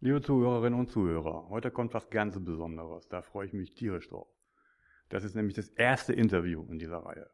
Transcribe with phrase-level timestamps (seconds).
[0.00, 3.08] Liebe Zuhörerinnen und Zuhörer, heute kommt was ganz Besonderes.
[3.08, 4.28] Da freue ich mich tierisch drauf.
[5.08, 7.28] Das ist nämlich das erste Interview in dieser Reihe.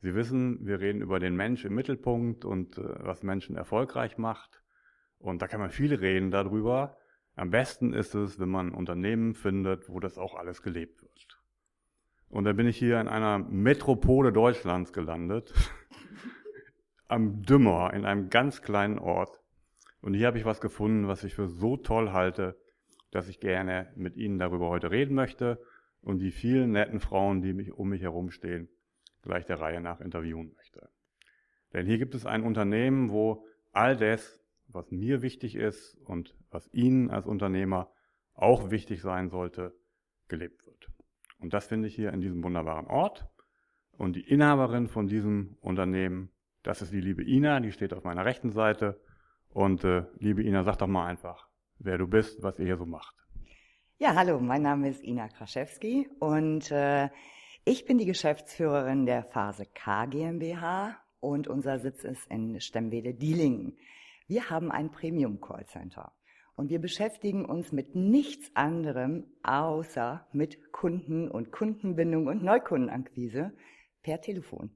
[0.00, 4.62] Sie wissen, wir reden über den Mensch im Mittelpunkt und äh, was Menschen erfolgreich macht.
[5.18, 6.96] Und da kann man viel reden darüber.
[7.34, 11.42] Am besten ist es, wenn man Unternehmen findet, wo das auch alles gelebt wird.
[12.30, 15.52] Und da bin ich hier in einer Metropole Deutschlands gelandet,
[17.06, 19.42] am Dümmer, in einem ganz kleinen Ort.
[20.06, 22.56] Und hier habe ich was gefunden, was ich für so toll halte,
[23.10, 25.60] dass ich gerne mit Ihnen darüber heute reden möchte
[26.00, 28.68] und die vielen netten Frauen, die mich um mich herum stehen,
[29.22, 30.90] gleich der Reihe nach interviewen möchte.
[31.72, 36.72] Denn hier gibt es ein Unternehmen, wo all das, was mir wichtig ist und was
[36.72, 37.90] Ihnen als Unternehmer
[38.32, 39.74] auch wichtig sein sollte,
[40.28, 40.88] gelebt wird.
[41.40, 43.26] Und das finde ich hier in diesem wunderbaren Ort.
[43.90, 46.30] Und die Inhaberin von diesem Unternehmen,
[46.62, 49.00] das ist die liebe Ina, die steht auf meiner rechten Seite.
[49.56, 52.84] Und äh, liebe Ina, sag doch mal einfach, wer du bist, was ihr hier so
[52.84, 53.16] macht.
[53.96, 57.08] Ja, hallo, mein Name ist Ina Kraschewski und äh,
[57.64, 63.78] ich bin die Geschäftsführerin der Phase K GmbH und unser Sitz ist in Stemmwede-Dielingen.
[64.26, 66.12] Wir haben ein Premium Callcenter
[66.56, 73.54] und wir beschäftigen uns mit nichts anderem außer mit Kunden und Kundenbindung und Neukundenakquise
[74.02, 74.75] per Telefon.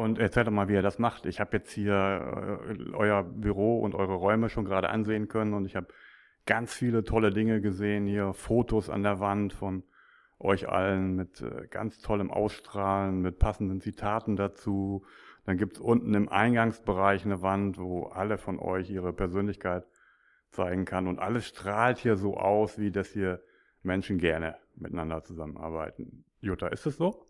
[0.00, 1.26] Und erzählt doch mal, wie ihr das macht.
[1.26, 5.66] Ich habe jetzt hier äh, euer Büro und eure Räume schon gerade ansehen können und
[5.66, 5.88] ich habe
[6.46, 9.82] ganz viele tolle Dinge gesehen hier, Fotos an der Wand von
[10.38, 15.04] euch allen mit äh, ganz tollem Ausstrahlen, mit passenden Zitaten dazu.
[15.44, 19.86] Dann gibt's unten im Eingangsbereich eine Wand, wo alle von euch ihre Persönlichkeit
[20.48, 21.08] zeigen kann.
[21.08, 23.42] Und alles strahlt hier so aus, wie das hier
[23.82, 26.24] Menschen gerne miteinander zusammenarbeiten.
[26.40, 27.26] Jutta, ist es so?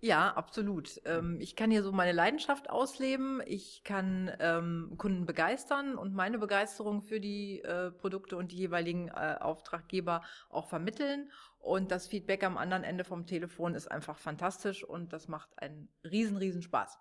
[0.00, 1.00] Ja, absolut.
[1.06, 3.42] Ähm, ich kann hier so meine Leidenschaft ausleben.
[3.46, 9.08] Ich kann ähm, Kunden begeistern und meine Begeisterung für die äh, Produkte und die jeweiligen
[9.08, 11.32] äh, Auftraggeber auch vermitteln.
[11.58, 15.88] Und das Feedback am anderen Ende vom Telefon ist einfach fantastisch und das macht einen
[16.04, 16.96] riesen, riesen Spaß.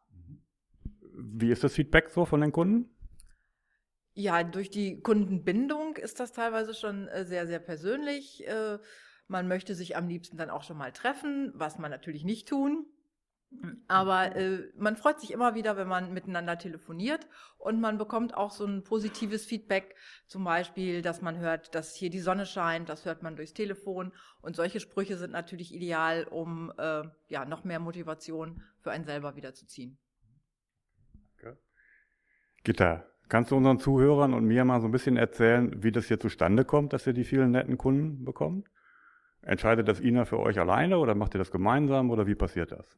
[1.14, 2.90] Wie ist das Feedback so von den Kunden?
[4.14, 8.44] Ja, durch die Kundenbindung ist das teilweise schon äh, sehr, sehr persönlich.
[9.28, 12.86] Man möchte sich am liebsten dann auch schon mal treffen, was man natürlich nicht tun.
[13.88, 17.28] Aber äh, man freut sich immer wieder, wenn man miteinander telefoniert
[17.58, 19.96] und man bekommt auch so ein positives Feedback,
[20.28, 24.12] zum Beispiel, dass man hört, dass hier die Sonne scheint, das hört man durchs Telefon
[24.42, 29.38] und solche Sprüche sind natürlich ideal, um äh, ja noch mehr Motivation für einen selber
[29.38, 29.98] wieder zu ziehen.
[31.38, 31.56] Okay.
[32.66, 36.20] Gitta, kannst du unseren Zuhörern und mir mal so ein bisschen erzählen, wie das hier
[36.20, 38.68] zustande kommt, dass ihr die vielen netten Kunden bekommt?
[39.48, 42.98] Entscheidet das Ina für euch alleine oder macht ihr das gemeinsam oder wie passiert das?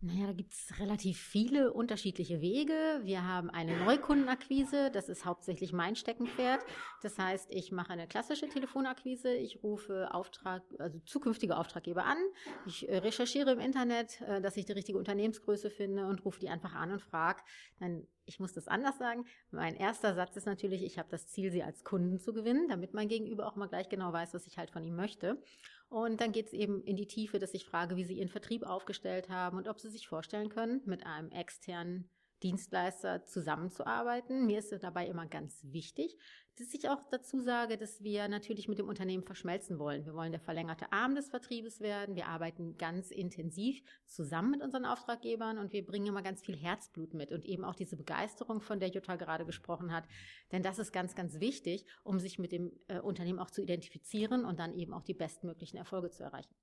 [0.00, 3.00] Naja, da gibt es relativ viele unterschiedliche Wege.
[3.02, 6.60] Wir haben eine Neukundenakquise, das ist hauptsächlich mein Steckenpferd.
[7.02, 12.18] Das heißt, ich mache eine klassische Telefonakquise, ich rufe Auftrag, also zukünftige Auftraggeber an,
[12.66, 16.48] ich äh, recherchiere im Internet, äh, dass ich die richtige Unternehmensgröße finde und rufe die
[16.48, 17.42] einfach an und frage,
[17.80, 19.24] dann ich muss das anders sagen.
[19.50, 22.92] Mein erster Satz ist natürlich, ich habe das Ziel, sie als Kunden zu gewinnen, damit
[22.92, 25.42] mein Gegenüber auch mal gleich genau weiß, was ich halt von ihm möchte.
[25.88, 28.62] Und dann geht es eben in die Tiefe, dass ich frage, wie sie ihren Vertrieb
[28.62, 32.10] aufgestellt haben und ob sie sich vorstellen können, mit einem externen
[32.42, 34.46] Dienstleister zusammenzuarbeiten.
[34.46, 36.16] Mir ist dabei immer ganz wichtig,
[36.58, 40.04] dass ich auch dazu sage, dass wir natürlich mit dem Unternehmen verschmelzen wollen.
[40.04, 42.16] Wir wollen der verlängerte Arm des Vertriebes werden.
[42.16, 47.14] Wir arbeiten ganz intensiv zusammen mit unseren Auftraggebern und wir bringen immer ganz viel Herzblut
[47.14, 50.04] mit und eben auch diese Begeisterung, von der Jutta gerade gesprochen hat.
[50.52, 54.44] Denn das ist ganz, ganz wichtig, um sich mit dem äh, Unternehmen auch zu identifizieren
[54.44, 56.54] und dann eben auch die bestmöglichen Erfolge zu erreichen.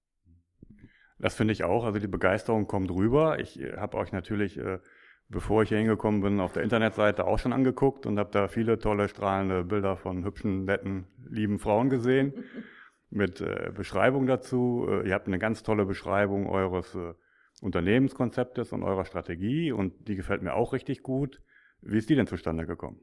[1.18, 1.86] Das finde ich auch.
[1.86, 3.40] Also die Begeisterung kommt rüber.
[3.40, 4.80] Ich äh, habe euch natürlich äh,
[5.30, 8.80] bevor ich hier hingekommen bin, auf der Internetseite auch schon angeguckt und habe da viele
[8.80, 12.34] tolle, strahlende Bilder von hübschen, netten, lieben Frauen gesehen
[13.09, 14.88] mit äh, Beschreibung dazu.
[14.90, 17.14] Äh, ihr habt eine ganz tolle Beschreibung eures äh,
[17.62, 21.41] Unternehmenskonzeptes und eurer Strategie und die gefällt mir auch richtig gut.
[21.81, 23.00] Wie ist die denn zustande gekommen?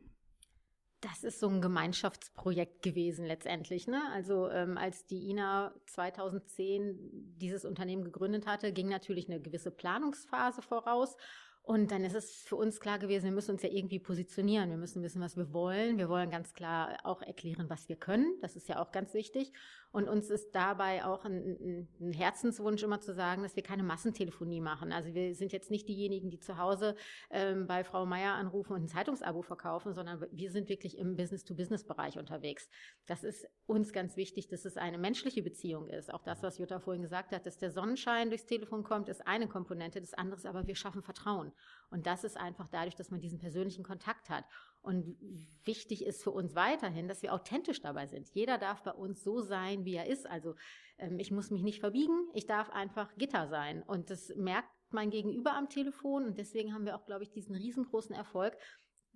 [1.00, 3.88] Das ist so ein Gemeinschaftsprojekt gewesen letztendlich.
[3.88, 4.00] Ne?
[4.12, 6.96] Also ähm, als die INA 2010
[7.38, 11.16] dieses Unternehmen gegründet hatte, ging natürlich eine gewisse Planungsphase voraus.
[11.62, 14.70] Und dann ist es für uns klar gewesen, wir müssen uns ja irgendwie positionieren.
[14.70, 15.96] Wir müssen wissen, was wir wollen.
[15.96, 18.36] Wir wollen ganz klar auch erklären, was wir können.
[18.40, 19.52] Das ist ja auch ganz wichtig.
[19.92, 24.60] Und uns ist dabei auch ein, ein, Herzenswunsch immer zu sagen, dass wir keine Massentelefonie
[24.60, 24.90] machen.
[24.90, 26.96] Also wir sind jetzt nicht diejenigen, die zu Hause
[27.30, 32.18] ähm, bei Frau Meier anrufen und ein Zeitungsabo verkaufen, sondern wir sind wirklich im Business-to-Business-Bereich
[32.18, 32.68] unterwegs.
[33.06, 36.12] Das ist uns ganz wichtig, dass es eine menschliche Beziehung ist.
[36.12, 39.46] Auch das, was Jutta vorhin gesagt hat, dass der Sonnenschein durchs Telefon kommt, ist eine
[39.46, 40.00] Komponente.
[40.00, 41.52] Das andere ist aber, wir schaffen Vertrauen.
[41.90, 44.44] Und das ist einfach dadurch, dass man diesen persönlichen Kontakt hat.
[44.82, 45.16] Und
[45.64, 48.28] wichtig ist für uns weiterhin, dass wir authentisch dabei sind.
[48.30, 50.28] Jeder darf bei uns so sein, wie er ist.
[50.28, 50.56] Also
[50.98, 53.82] ähm, ich muss mich nicht verbiegen, ich darf einfach Gitter sein.
[53.82, 56.24] Und das merkt mein Gegenüber am Telefon.
[56.24, 58.56] Und deswegen haben wir auch, glaube ich, diesen riesengroßen Erfolg,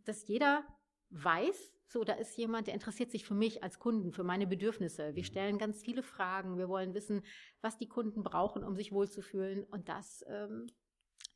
[0.04, 0.64] dass jeder
[1.10, 5.14] weiß, so, da ist jemand, der interessiert sich für mich als Kunden, für meine Bedürfnisse.
[5.14, 5.26] Wir mhm.
[5.26, 6.58] stellen ganz viele Fragen.
[6.58, 7.22] Wir wollen wissen,
[7.60, 9.64] was die Kunden brauchen, um sich wohlzufühlen.
[9.64, 10.66] Und das ähm,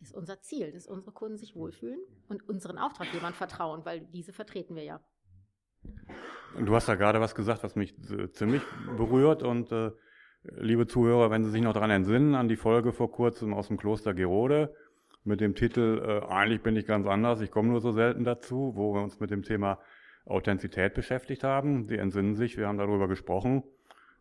[0.00, 4.74] ist unser Ziel, dass unsere Kunden sich wohlfühlen und unseren Auftraggebern vertrauen, weil diese vertreten
[4.74, 5.00] wir ja.
[6.58, 7.94] Du hast da gerade was gesagt, was mich
[8.32, 8.62] ziemlich
[8.96, 9.92] berührt und äh,
[10.42, 13.76] liebe Zuhörer, wenn Sie sich noch daran entsinnen, an die Folge vor kurzem aus dem
[13.76, 14.74] Kloster Gerode
[15.24, 18.72] mit dem Titel äh, Eigentlich bin ich ganz anders, ich komme nur so selten dazu,
[18.74, 19.78] wo wir uns mit dem Thema
[20.26, 21.86] Authentizität beschäftigt haben.
[21.86, 23.62] Sie entsinnen sich, wir haben darüber gesprochen,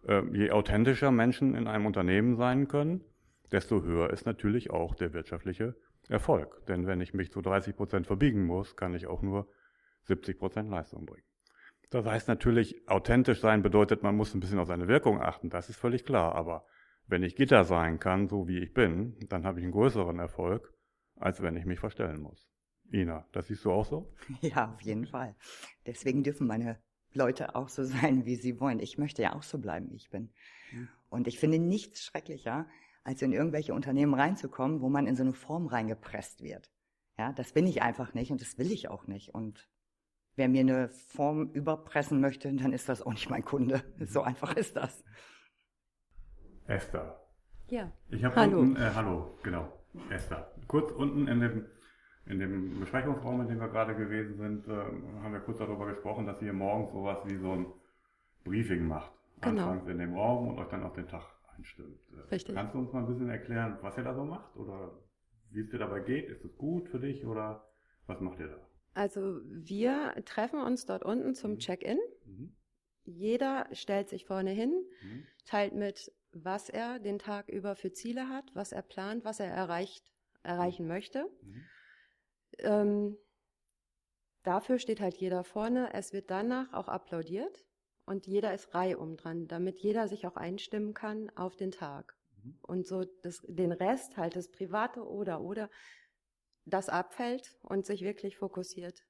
[0.08, 3.04] äh, je authentischer Menschen in einem Unternehmen sein können,
[3.52, 5.76] desto höher ist natürlich auch der wirtschaftliche
[6.08, 6.66] Erfolg.
[6.68, 9.50] Denn wenn ich mich zu 30 Prozent verbiegen muss, kann ich auch nur
[10.04, 11.24] 70 Prozent Leistung bringen.
[11.90, 15.70] Das heißt natürlich, authentisch sein bedeutet, man muss ein bisschen auf seine Wirkung achten, das
[15.70, 16.36] ist völlig klar.
[16.36, 16.66] Aber
[17.08, 20.72] wenn ich Gitter sein kann, so wie ich bin, dann habe ich einen größeren Erfolg,
[21.16, 22.48] als wenn ich mich verstellen muss.
[22.92, 24.14] Ina, das siehst du auch so?
[24.42, 25.36] Ja, auf jeden Fall.
[25.86, 26.80] Deswegen dürfen meine
[27.14, 28.80] Leute auch so sein, wie sie wollen.
[28.80, 30.30] Ich möchte ja auch so bleiben, wie ich bin.
[31.10, 32.68] Und ich finde nichts schrecklicher,
[33.04, 36.70] als in irgendwelche Unternehmen reinzukommen, wo man in so eine Form reingepresst wird.
[37.18, 39.34] Ja, das bin ich einfach nicht und das will ich auch nicht.
[39.34, 39.68] Und
[40.36, 43.84] wer mir eine Form überpressen möchte, dann ist das auch nicht mein Kunde.
[44.06, 45.04] So einfach ist das.
[46.68, 47.20] Esther.
[47.68, 47.92] Ja.
[48.10, 48.60] Ich habe hallo.
[48.60, 49.72] Unten, äh, hallo, genau.
[50.10, 50.52] Esther.
[50.68, 51.66] Kurz unten in dem,
[52.26, 54.72] in dem Besprechungsraum, in dem wir gerade gewesen sind, äh,
[55.24, 57.66] haben wir kurz darüber gesprochen, dass ihr morgens sowas wie so ein
[58.44, 59.12] Briefing macht.
[59.42, 59.64] Genau.
[59.64, 61.24] Anfangs in dem Raum und euch dann auf den Tag
[61.60, 62.00] einstimmt.
[62.12, 62.56] Äh, Richtig.
[62.56, 65.04] Kannst du uns mal ein bisschen erklären, was ihr da so macht oder
[65.52, 66.30] wie es dir dabei geht?
[66.30, 67.70] Ist es gut für dich oder
[68.08, 68.68] was macht ihr da?
[68.94, 71.60] Also wir treffen uns dort unten zum mhm.
[71.60, 72.00] Check-in.
[72.26, 72.56] Mhm.
[73.04, 75.26] Jeder stellt sich vorne hin, mhm.
[75.46, 79.48] teilt mit, was er den Tag über für Ziele hat, was er plant, was er
[79.48, 80.12] erreicht,
[80.44, 80.90] erreichen mhm.
[80.90, 81.30] möchte.
[81.42, 81.64] Mhm.
[82.60, 83.18] Ähm,
[84.44, 85.94] dafür steht halt jeder vorne.
[85.94, 87.69] Es wird danach auch applaudiert
[88.10, 92.16] und jeder ist reihum dran, damit jeder sich auch einstimmen kann auf den Tag.
[92.44, 92.58] Mhm.
[92.64, 95.70] Und so das, den Rest, halt das Private oder oder,
[96.66, 99.06] das abfällt und sich wirklich fokussiert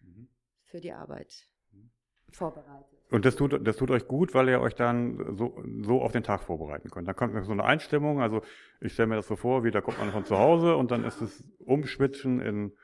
[0.00, 0.28] mhm.
[0.62, 1.90] für die Arbeit mhm.
[2.30, 2.96] vorbereitet.
[3.10, 6.22] Und das tut, das tut euch gut, weil ihr euch dann so, so auf den
[6.22, 7.08] Tag vorbereiten könnt.
[7.08, 8.42] Da kommt so eine Einstimmung, also
[8.80, 11.02] ich stelle mir das so vor, wie da kommt man von zu Hause und dann
[11.04, 12.76] ist es Umschwitchen in,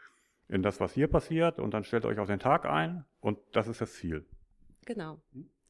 [0.49, 3.39] in das, was hier passiert und dann stellt ihr euch auf den Tag ein und
[3.53, 4.27] das ist das Ziel.
[4.85, 5.21] Genau.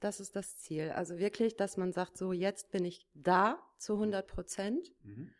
[0.00, 0.90] Das ist das Ziel.
[0.90, 4.92] Also wirklich, dass man sagt, so jetzt bin ich da zu 100 Prozent.
[5.02, 5.30] Mhm.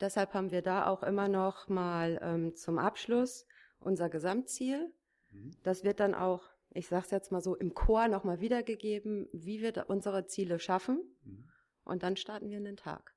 [0.00, 3.46] Deshalb haben wir da auch immer noch mal ähm, zum Abschluss
[3.80, 4.92] unser Gesamtziel.
[5.30, 5.50] Mhm.
[5.62, 9.28] Das wird dann auch, ich sage es jetzt mal so, im Chor noch mal wiedergegeben,
[9.32, 11.02] wie wir unsere Ziele schaffen.
[11.24, 11.48] Mhm.
[11.84, 13.14] Und dann starten wir in den Tag.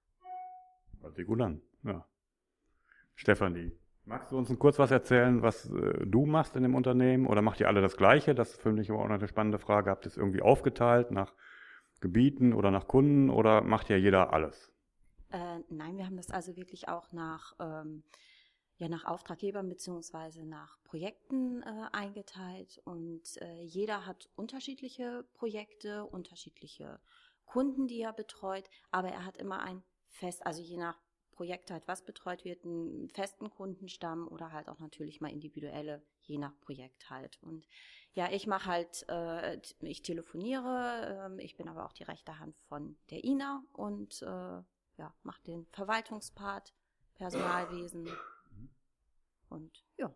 [1.01, 1.61] Hört sich gut an.
[1.83, 2.07] Ja.
[3.15, 3.77] Stefanie,
[4.09, 7.27] Magst du uns kurz was erzählen, was äh, du machst in dem Unternehmen?
[7.27, 8.33] Oder macht ihr alle das Gleiche?
[8.33, 9.91] Das ist für mich immer auch eine spannende Frage.
[9.91, 11.31] Habt ihr es irgendwie aufgeteilt nach
[12.01, 14.71] Gebieten oder nach Kunden oder macht ja jeder alles?
[15.29, 18.03] Äh, nein, wir haben das also wirklich auch nach, ähm,
[18.77, 22.81] ja, nach Auftraggebern beziehungsweise nach Projekten äh, eingeteilt.
[22.85, 26.99] Und äh, jeder hat unterschiedliche Projekte, unterschiedliche
[27.45, 30.99] Kunden, die er betreut, aber er hat immer ein Fest, also je nach
[31.39, 36.37] Projekt halt was betreut wird, einen festen Kundenstamm oder halt auch natürlich mal individuelle, je
[36.37, 37.39] nach Projekt halt.
[37.41, 37.65] Und
[38.11, 42.57] ja, ich mache halt, äh, ich telefoniere, äh, ich bin aber auch die rechte Hand
[42.67, 46.73] von der Ina und äh, ja, mache den Verwaltungspart,
[47.15, 48.09] Personalwesen
[49.47, 50.13] und ja.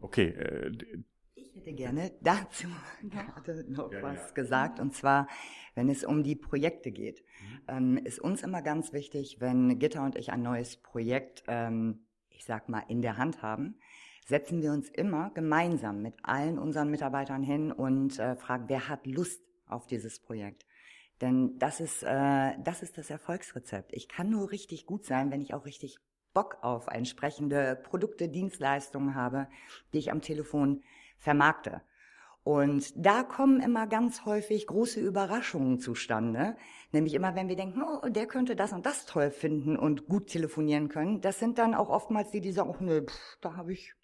[0.00, 1.04] Okay, äh,
[1.54, 2.66] ich hätte gerne dazu
[3.10, 4.34] gerade noch ja, was ja.
[4.34, 4.80] gesagt.
[4.80, 5.28] Und zwar,
[5.74, 7.96] wenn es um die Projekte geht, mhm.
[7.96, 12.44] ähm, ist uns immer ganz wichtig, wenn Gitta und ich ein neues Projekt, ähm, ich
[12.44, 13.76] sag mal, in der Hand haben,
[14.26, 19.06] setzen wir uns immer gemeinsam mit allen unseren Mitarbeitern hin und äh, fragen, wer hat
[19.06, 20.66] Lust auf dieses Projekt?
[21.20, 23.92] Denn das ist, äh, das ist das Erfolgsrezept.
[23.92, 25.98] Ich kann nur richtig gut sein, wenn ich auch richtig
[26.32, 29.46] Bock auf entsprechende Produkte, Dienstleistungen habe,
[29.92, 30.82] die ich am Telefon
[31.24, 31.82] vermarkte.
[32.44, 36.56] Und da kommen immer ganz häufig große Überraschungen zustande.
[36.92, 40.26] Nämlich immer, wenn wir denken, oh, der könnte das und das toll finden und gut
[40.26, 41.22] telefonieren können.
[41.22, 43.94] Das sind dann auch oftmals die, die sagen, oh, nee, pff, da habe ich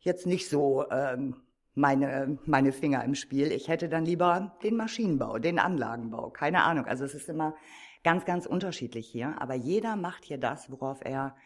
[0.00, 1.36] jetzt nicht so ähm,
[1.74, 3.52] meine, meine Finger im Spiel.
[3.52, 6.86] Ich hätte dann lieber den Maschinenbau, den Anlagenbau, keine Ahnung.
[6.86, 7.54] Also es ist immer
[8.02, 9.40] ganz, ganz unterschiedlich hier.
[9.40, 11.36] Aber jeder macht hier das, worauf er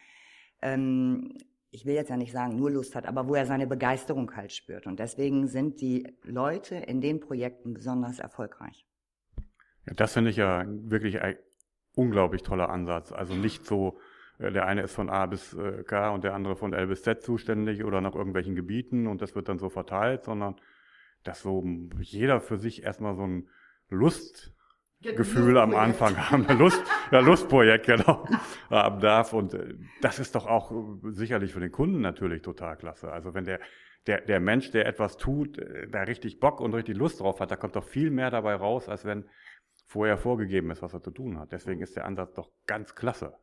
[0.63, 1.37] ähm,
[1.69, 4.53] ich will jetzt ja nicht sagen, nur Lust hat, aber wo er seine Begeisterung halt
[4.53, 4.87] spürt.
[4.87, 8.85] Und deswegen sind die Leute in den Projekten besonders erfolgreich.
[9.85, 11.35] Ja, das finde ich ja wirklich ein
[11.95, 13.11] unglaublich toller Ansatz.
[13.11, 13.99] Also nicht so,
[14.39, 17.03] äh, der eine ist von A bis äh, K und der andere von L bis
[17.03, 20.55] Z zuständig oder nach irgendwelchen Gebieten und das wird dann so verteilt, sondern
[21.23, 21.63] dass so
[21.99, 23.49] jeder für sich erstmal so ein
[23.89, 24.53] Lust
[25.01, 28.27] Gefühl am Anfang haben, Lust, ja, Lustprojekt, genau,
[28.69, 29.33] haben darf.
[29.33, 30.71] Und äh, das ist doch auch
[31.03, 33.11] sicherlich für den Kunden natürlich total klasse.
[33.11, 33.59] Also wenn der,
[34.07, 37.51] der, der Mensch, der etwas tut, äh, da richtig Bock und richtig Lust drauf hat,
[37.51, 39.29] da kommt doch viel mehr dabei raus, als wenn
[39.85, 41.51] vorher vorgegeben ist, was er zu tun hat.
[41.51, 43.37] Deswegen ist der Ansatz doch ganz klasse.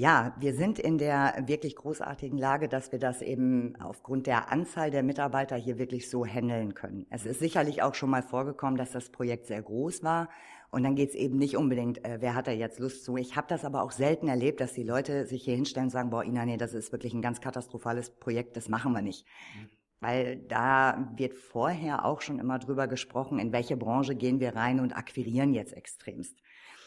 [0.00, 4.90] Ja, wir sind in der wirklich großartigen Lage, dass wir das eben aufgrund der Anzahl
[4.90, 7.04] der Mitarbeiter hier wirklich so handeln können.
[7.10, 10.30] Es ist sicherlich auch schon mal vorgekommen, dass das Projekt sehr groß war.
[10.70, 13.18] Und dann geht es eben nicht unbedingt, äh, wer hat da jetzt Lust zu.
[13.18, 16.08] Ich habe das aber auch selten erlebt, dass die Leute sich hier hinstellen und sagen,
[16.08, 19.26] boah, Ina, nee, das ist wirklich ein ganz katastrophales Projekt, das machen wir nicht.
[19.54, 19.68] Mhm.
[20.00, 24.80] Weil da wird vorher auch schon immer drüber gesprochen, in welche Branche gehen wir rein
[24.80, 26.38] und akquirieren jetzt extremst.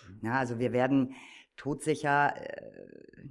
[0.09, 0.29] Mhm.
[0.29, 1.13] Ja, also wir werden
[1.55, 2.71] todsicher äh,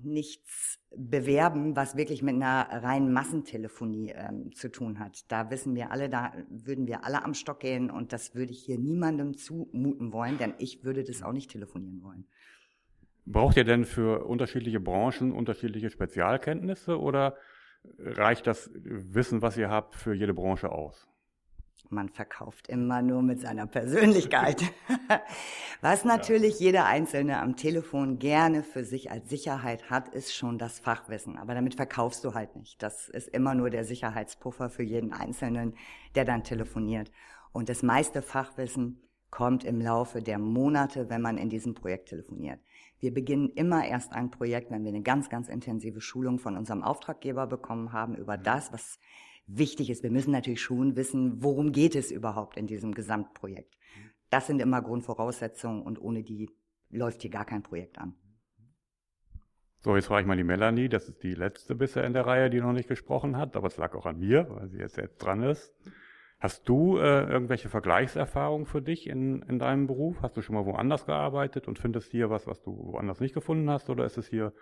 [0.03, 5.31] nichts bewerben, was wirklich mit einer reinen Massentelefonie ähm, zu tun hat.
[5.31, 8.65] Da wissen wir alle, da würden wir alle am Stock gehen und das würde ich
[8.65, 12.27] hier niemandem zumuten wollen, denn ich würde das auch nicht telefonieren wollen.
[13.25, 17.37] Braucht ihr denn für unterschiedliche Branchen unterschiedliche Spezialkenntnisse oder
[17.99, 21.09] reicht das Wissen, was ihr habt, für jede Branche aus?
[21.93, 24.63] Man verkauft immer nur mit seiner Persönlichkeit.
[25.81, 30.79] Was natürlich jeder Einzelne am Telefon gerne für sich als Sicherheit hat, ist schon das
[30.79, 31.39] Fachwissen.
[31.39, 32.83] Aber damit verkaufst du halt nicht.
[32.83, 35.75] Das ist immer nur der Sicherheitspuffer für jeden Einzelnen,
[36.15, 37.11] der dann telefoniert.
[37.53, 42.61] Und das meiste Fachwissen kommt im Laufe der Monate, wenn man in diesem Projekt telefoniert.
[43.01, 46.83] Wir beginnen immer erst ein Projekt, wenn wir eine ganz, ganz intensive Schulung von unserem
[46.83, 49.01] Auftraggeber bekommen haben über das, was
[49.47, 50.03] wichtig ist.
[50.03, 53.77] Wir müssen natürlich schon wissen, worum geht es überhaupt in diesem Gesamtprojekt.
[54.31, 56.51] Das sind immer Grundvoraussetzungen und ohne die
[56.91, 58.15] läuft hier gar kein Projekt an.
[59.81, 62.51] So, jetzt frage ich mal die Melanie, das ist die letzte bisher in der Reihe,
[62.51, 65.19] die noch nicht gesprochen hat, aber es lag auch an mir, weil sie jetzt, jetzt
[65.19, 65.75] dran ist.
[66.39, 70.23] Hast du äh, irgendwelche Vergleichserfahrungen für dich in, in deinem Beruf?
[70.23, 73.69] Hast du schon mal woanders gearbeitet und findest hier was, was du woanders nicht gefunden
[73.71, 74.53] hast, oder ist es hier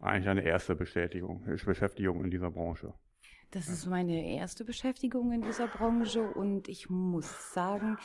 [0.00, 2.94] eigentlich deine erste Bestätigung, Beschäftigung in dieser Branche?
[3.50, 7.96] Das ist meine erste Beschäftigung in dieser Branche und ich muss sagen,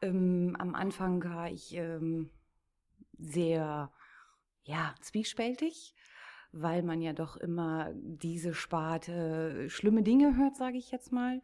[0.00, 2.30] ähm, am Anfang war ich ähm,
[3.18, 3.92] sehr,
[4.62, 5.94] ja, zwiespältig,
[6.52, 11.42] weil man ja doch immer diese Sparte schlimme Dinge hört, sage ich jetzt mal.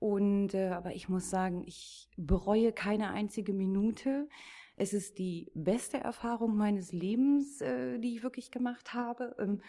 [0.00, 4.28] Und äh, aber ich muss sagen, ich bereue keine einzige Minute.
[4.74, 9.36] Es ist die beste Erfahrung meines Lebens, äh, die ich wirklich gemacht habe.
[9.38, 9.60] Ähm,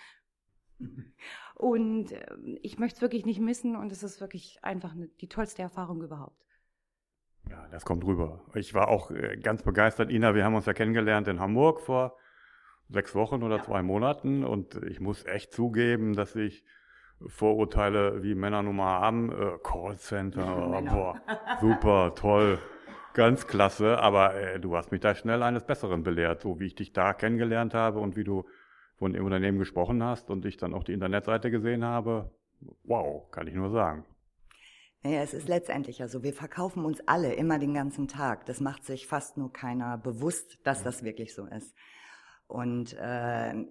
[1.55, 5.29] und äh, ich möchte es wirklich nicht missen und es ist wirklich einfach eine, die
[5.29, 6.45] tollste Erfahrung überhaupt.
[7.49, 8.41] Ja, das kommt rüber.
[8.53, 10.11] Ich war auch äh, ganz begeistert.
[10.11, 12.15] Ina, wir haben uns ja kennengelernt in Hamburg vor
[12.89, 13.63] sechs Wochen oder ja.
[13.63, 16.65] zwei Monaten und ich muss echt zugeben, dass ich
[17.27, 21.21] Vorurteile wie Männer nun mal haben, äh, Callcenter, oh, boah,
[21.61, 22.59] super, toll,
[23.13, 26.75] ganz klasse, aber äh, du hast mich da schnell eines Besseren belehrt, so wie ich
[26.75, 28.45] dich da kennengelernt habe und wie du
[29.01, 32.29] von dem Unternehmen gesprochen hast und ich dann auch die Internetseite gesehen habe,
[32.83, 34.05] wow, kann ich nur sagen.
[35.01, 38.45] Naja, es ist letztendlich ja so, wir verkaufen uns alle immer den ganzen Tag.
[38.45, 41.75] Das macht sich fast nur keiner bewusst, dass das wirklich so ist.
[42.45, 43.65] Und äh,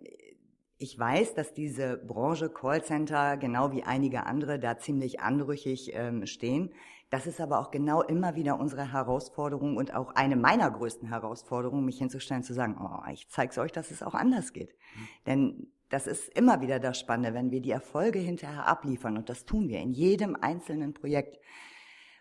[0.80, 6.72] ich weiß, dass diese Branche Callcenter, genau wie einige andere, da ziemlich anrüchig ähm, stehen.
[7.10, 11.84] Das ist aber auch genau immer wieder unsere Herausforderung und auch eine meiner größten Herausforderungen,
[11.84, 14.70] mich hinzustellen, zu sagen, oh, ich zeige es euch, dass es auch anders geht.
[14.70, 15.08] Mhm.
[15.26, 19.18] Denn das ist immer wieder das Spannende, wenn wir die Erfolge hinterher abliefern.
[19.18, 21.38] Und das tun wir in jedem einzelnen Projekt.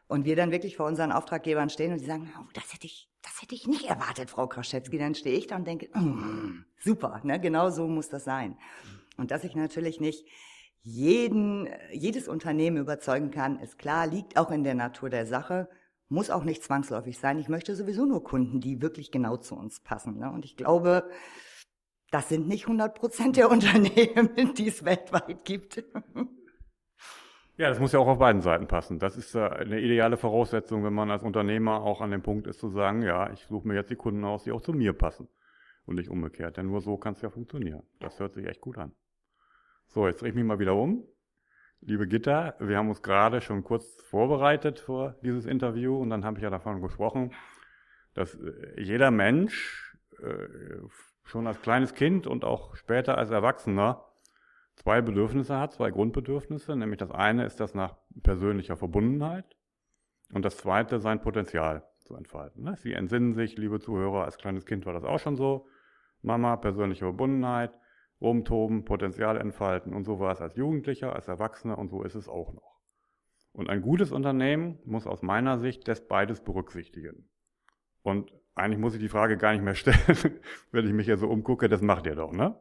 [0.10, 3.08] Und wir dann wirklich vor unseren Auftraggebern stehen und die sagen, oh, das hätte ich,
[3.22, 4.98] das hätte ich nicht erwartet, Frau Kraschewski.
[4.98, 7.40] Dann stehe ich da und denke, mm, super, ne?
[7.40, 8.58] genau so muss das sein.
[9.18, 10.26] Und dass ich natürlich nicht
[10.82, 15.70] jeden, jedes Unternehmen überzeugen kann, ist klar, liegt auch in der Natur der Sache,
[16.08, 17.38] muss auch nicht zwangsläufig sein.
[17.38, 20.18] Ich möchte sowieso nur Kunden, die wirklich genau zu uns passen.
[20.18, 20.32] Ne?
[20.32, 21.08] Und ich glaube,
[22.10, 25.84] das sind nicht 100 Prozent der Unternehmen, die es weltweit gibt.
[27.60, 29.00] Ja, das muss ja auch auf beiden Seiten passen.
[29.00, 32.70] Das ist eine ideale Voraussetzung, wenn man als Unternehmer auch an dem Punkt ist zu
[32.70, 35.28] sagen, ja, ich suche mir jetzt die Kunden aus, die auch zu mir passen
[35.86, 36.56] und nicht umgekehrt.
[36.56, 37.84] Denn nur so kann es ja funktionieren.
[38.00, 38.94] Das hört sich echt gut an.
[39.88, 41.04] So, jetzt drehe ich mich mal wieder um.
[41.82, 46.38] Liebe Gitter, wir haben uns gerade schon kurz vorbereitet vor dieses Interview und dann habe
[46.38, 47.34] ich ja davon gesprochen,
[48.14, 50.48] dass äh, jeder Mensch äh,
[51.26, 54.09] schon als kleines Kind und auch später als Erwachsener
[54.80, 59.58] zwei Bedürfnisse hat, zwei Grundbedürfnisse, nämlich das eine ist das nach persönlicher Verbundenheit
[60.34, 62.64] und das zweite sein Potenzial zu entfalten.
[62.64, 62.76] Ne?
[62.78, 65.68] Sie entsinnen sich, liebe Zuhörer, als kleines Kind war das auch schon so.
[66.22, 67.72] Mama, persönliche Verbundenheit,
[68.22, 72.28] rumtoben, Potenzial entfalten und so war es als Jugendlicher, als Erwachsener und so ist es
[72.28, 72.80] auch noch.
[73.52, 77.30] Und ein gutes Unternehmen muss aus meiner Sicht das beides berücksichtigen.
[78.02, 79.98] Und eigentlich muss ich die Frage gar nicht mehr stellen,
[80.72, 82.58] wenn ich mich hier so umgucke, das macht ihr doch, ne?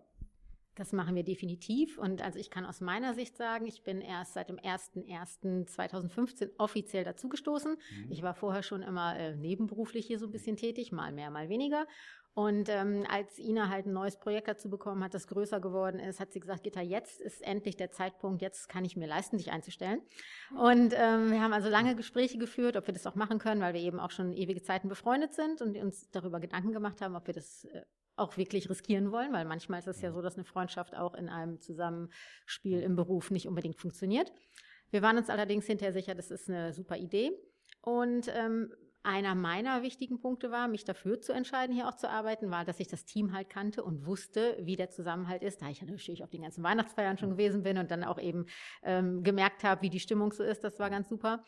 [0.78, 1.98] Das machen wir definitiv.
[1.98, 7.02] Und also ich kann aus meiner Sicht sagen, ich bin erst seit dem 01.01.2015 offiziell
[7.02, 7.72] dazugestoßen.
[7.72, 8.12] Mhm.
[8.12, 11.48] Ich war vorher schon immer äh, nebenberuflich hier so ein bisschen tätig, mal mehr, mal
[11.48, 11.86] weniger.
[12.34, 16.20] Und ähm, als Ina halt ein neues Projekt dazu bekommen hat, das größer geworden ist,
[16.20, 19.50] hat sie gesagt, Gitta, jetzt ist endlich der Zeitpunkt, jetzt kann ich mir leisten, dich
[19.50, 20.02] einzustellen.
[20.56, 23.74] Und ähm, wir haben also lange Gespräche geführt, ob wir das auch machen können, weil
[23.74, 27.26] wir eben auch schon ewige Zeiten befreundet sind und uns darüber Gedanken gemacht haben, ob
[27.26, 27.82] wir das äh,
[28.18, 31.28] auch wirklich riskieren wollen, weil manchmal ist es ja so, dass eine Freundschaft auch in
[31.28, 34.32] einem Zusammenspiel im Beruf nicht unbedingt funktioniert.
[34.90, 37.32] Wir waren uns allerdings hinterher sicher, das ist eine super Idee.
[37.82, 38.72] Und ähm,
[39.02, 42.80] einer meiner wichtigen Punkte war, mich dafür zu entscheiden, hier auch zu arbeiten, war, dass
[42.80, 46.30] ich das Team halt kannte und wusste, wie der Zusammenhalt ist, da ich natürlich auf
[46.30, 48.46] den ganzen Weihnachtsfeiern schon gewesen bin und dann auch eben
[48.82, 50.64] ähm, gemerkt habe, wie die Stimmung so ist.
[50.64, 51.44] Das war ganz super.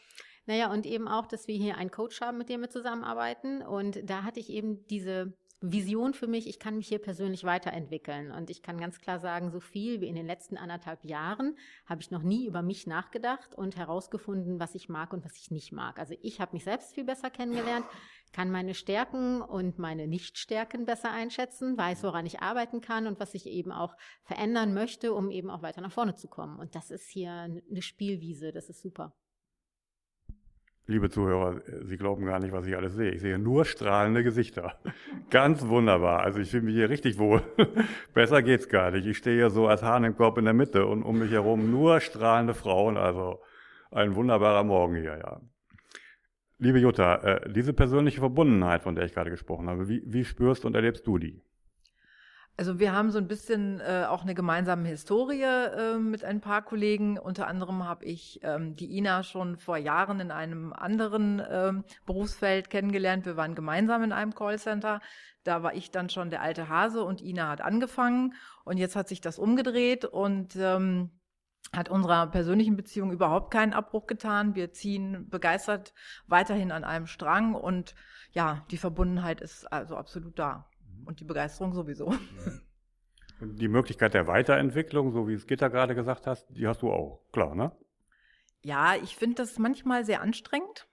[0.47, 3.63] Naja, und eben auch, dass wir hier einen Coach haben, mit dem wir zusammenarbeiten.
[3.63, 8.33] Und da hatte ich eben diese Vision für mich, ich kann mich hier persönlich weiterentwickeln.
[8.33, 12.01] Und ich kann ganz klar sagen, so viel wie in den letzten anderthalb Jahren habe
[12.01, 15.73] ich noch nie über mich nachgedacht und herausgefunden, was ich mag und was ich nicht
[15.73, 15.99] mag.
[15.99, 17.85] Also ich habe mich selbst viel besser kennengelernt,
[18.33, 23.35] kann meine Stärken und meine Nichtstärken besser einschätzen, weiß, woran ich arbeiten kann und was
[23.35, 26.59] ich eben auch verändern möchte, um eben auch weiter nach vorne zu kommen.
[26.59, 29.15] Und das ist hier eine Spielwiese, das ist super.
[30.87, 33.13] Liebe Zuhörer, Sie glauben gar nicht, was ich alles sehe.
[33.13, 34.75] Ich sehe nur strahlende Gesichter.
[35.31, 36.21] Ganz wunderbar.
[36.21, 37.43] Also ich fühle mich hier richtig wohl.
[38.15, 39.07] Besser geht's gar nicht.
[39.07, 41.71] Ich stehe hier so als Hahn im Korb in der Mitte und um mich herum
[41.71, 42.97] nur strahlende Frauen.
[42.97, 43.41] Also
[43.93, 45.41] ein wunderbarer Morgen hier, ja.
[46.59, 50.65] Liebe Jutta, äh, diese persönliche Verbundenheit, von der ich gerade gesprochen habe, wie, wie spürst
[50.65, 51.43] und erlebst du die?
[52.57, 56.63] Also wir haben so ein bisschen äh, auch eine gemeinsame Historie äh, mit ein paar
[56.63, 57.19] Kollegen.
[57.19, 62.69] Unter anderem habe ich ähm, die Ina schon vor Jahren in einem anderen ähm, Berufsfeld
[62.69, 63.25] kennengelernt.
[63.25, 65.01] Wir waren gemeinsam in einem Callcenter.
[65.43, 68.35] Da war ich dann schon der alte Hase und Ina hat angefangen.
[68.65, 71.11] Und jetzt hat sich das umgedreht und ähm,
[71.73, 74.55] hat unserer persönlichen Beziehung überhaupt keinen Abbruch getan.
[74.55, 75.95] Wir ziehen begeistert
[76.27, 77.95] weiterhin an einem Strang und
[78.33, 80.70] ja, die Verbundenheit ist also absolut da
[81.11, 82.15] und die Begeisterung sowieso.
[83.41, 87.21] Die Möglichkeit der Weiterentwicklung, so wie es Gitter gerade gesagt hast, die hast du auch,
[87.33, 87.73] klar, ne?
[88.63, 90.87] Ja, ich finde das manchmal sehr anstrengend,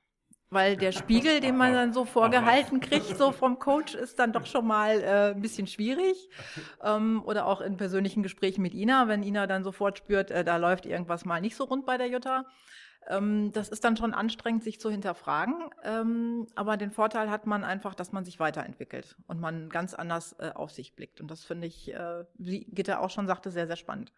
[0.50, 4.48] weil der Spiegel, den man dann so vorgehalten kriegt, so vom Coach, ist dann doch
[4.48, 6.30] schon mal äh, ein bisschen schwierig.
[6.82, 10.58] Ähm, oder auch in persönlichen Gesprächen mit Ina, wenn Ina dann sofort spürt, äh, da
[10.58, 12.46] läuft irgendwas mal nicht so rund bei der Jutta.
[13.08, 15.56] Ähm, das ist dann schon anstrengend, sich zu hinterfragen.
[15.84, 20.36] Ähm, aber den Vorteil hat man einfach, dass man sich weiterentwickelt und man ganz anders
[20.40, 21.22] äh, auf sich blickt.
[21.22, 24.12] Und das finde ich, äh, wie Gitta auch schon sagte, sehr, sehr spannend.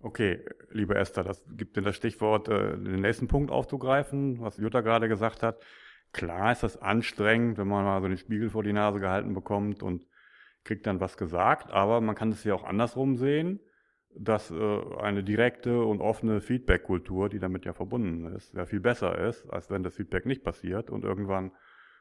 [0.00, 4.80] Okay, liebe Esther, das gibt dir das Stichwort, äh, den nächsten Punkt aufzugreifen, was Jutta
[4.80, 5.62] gerade gesagt hat.
[6.12, 9.82] Klar ist das anstrengend, wenn man mal so den Spiegel vor die Nase gehalten bekommt
[9.82, 10.06] und
[10.64, 13.60] kriegt dann was gesagt, aber man kann es ja auch andersrum sehen
[14.18, 19.18] dass äh, eine direkte und offene Feedback-Kultur, die damit ja verbunden ist, ja viel besser
[19.18, 21.52] ist, als wenn das Feedback nicht passiert und irgendwann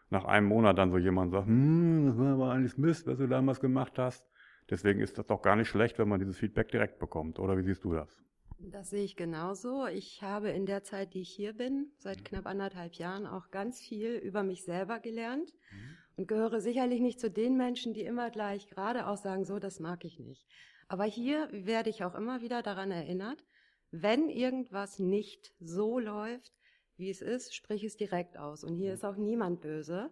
[0.10, 3.28] nach einem Monat dann so jemand sagt, hm, das war aber alles Mist, was du
[3.28, 4.26] damals gemacht hast.
[4.70, 7.40] Deswegen ist das doch gar nicht schlecht, wenn man dieses Feedback direkt bekommt.
[7.40, 8.24] Oder wie siehst du das?
[8.58, 9.86] Das sehe ich genauso.
[9.88, 13.80] Ich habe in der Zeit, die ich hier bin, seit knapp anderthalb Jahren, auch ganz
[13.80, 15.98] viel über mich selber gelernt mhm.
[16.16, 20.06] und gehöre sicherlich nicht zu den Menschen, die immer gleich geradeaus sagen, so, das mag
[20.06, 20.48] ich nicht.
[20.88, 23.44] Aber hier werde ich auch immer wieder daran erinnert,
[23.92, 26.54] wenn irgendwas nicht so läuft,
[26.98, 28.64] wie es ist, sprich es direkt aus.
[28.64, 30.12] Und hier ist auch niemand böse.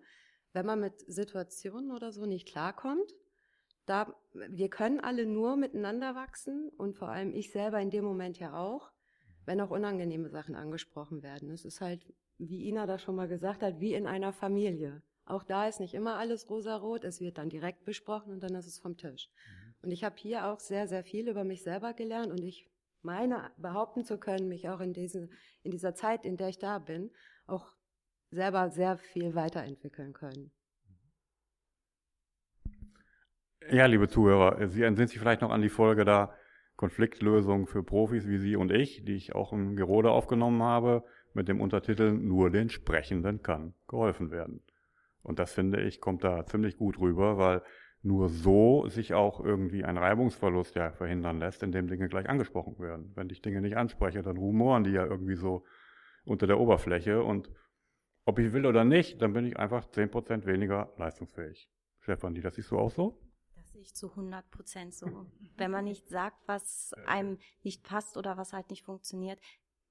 [0.51, 3.11] Wenn man mit Situationen oder so nicht klarkommt,
[3.85, 8.39] da, wir können alle nur miteinander wachsen und vor allem ich selber in dem Moment
[8.39, 8.91] ja auch,
[9.45, 11.49] wenn auch unangenehme Sachen angesprochen werden.
[11.49, 12.05] Es ist halt,
[12.37, 15.01] wie Ina da schon mal gesagt hat, wie in einer Familie.
[15.25, 18.67] Auch da ist nicht immer alles rosarot, es wird dann direkt besprochen und dann ist
[18.67, 19.29] es vom Tisch.
[19.29, 19.62] Mhm.
[19.83, 22.69] Und ich habe hier auch sehr, sehr viel über mich selber gelernt und ich
[23.01, 25.29] meine behaupten zu können, mich auch in, diese,
[25.61, 27.11] in dieser Zeit, in der ich da bin,
[27.47, 27.75] auch
[28.31, 30.51] selber sehr viel weiterentwickeln können.
[33.69, 36.33] Ja, liebe Zuhörer, Sie entsinnen sich vielleicht noch an die Folge da
[36.77, 41.49] Konfliktlösung für Profis wie Sie und ich, die ich auch im Gerode aufgenommen habe, mit
[41.49, 44.63] dem Untertitel Nur den Sprechenden kann geholfen werden.
[45.21, 47.61] Und das finde ich, kommt da ziemlich gut rüber, weil
[48.03, 53.13] nur so sich auch irgendwie ein Reibungsverlust ja verhindern lässt, indem Dinge gleich angesprochen werden.
[53.15, 55.63] Wenn ich Dinge nicht anspreche, dann rumoren die ja irgendwie so
[56.25, 57.49] unter der Oberfläche und
[58.25, 61.69] ob ich will oder nicht, dann bin ich einfach 10% weniger leistungsfähig.
[61.99, 63.19] Stefanie, das siehst du auch so?
[63.55, 65.25] Das sehe ich zu 100% so.
[65.57, 69.39] Wenn man nicht sagt, was einem nicht passt oder was halt nicht funktioniert,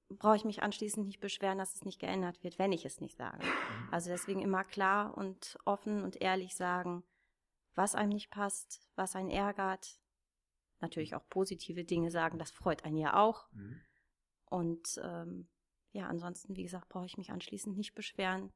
[0.09, 3.17] brauche ich mich anschließend nicht beschweren, dass es nicht geändert wird, wenn ich es nicht
[3.17, 3.43] sage.
[3.91, 7.03] Also deswegen immer klar und offen und ehrlich sagen,
[7.75, 9.99] was einem nicht passt, was einen ärgert.
[10.79, 13.51] Natürlich auch positive Dinge sagen, das freut einen ja auch.
[13.53, 13.81] Mhm.
[14.45, 15.47] Und ähm,
[15.91, 18.51] ja, ansonsten, wie gesagt, brauche ich mich anschließend nicht beschweren,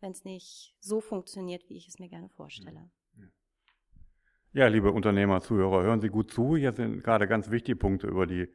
[0.00, 2.90] wenn es nicht so funktioniert, wie ich es mir gerne vorstelle.
[4.54, 6.56] Ja, liebe Unternehmer, Zuhörer, hören Sie gut zu.
[6.58, 8.52] Hier sind gerade ganz wichtige Punkte, über die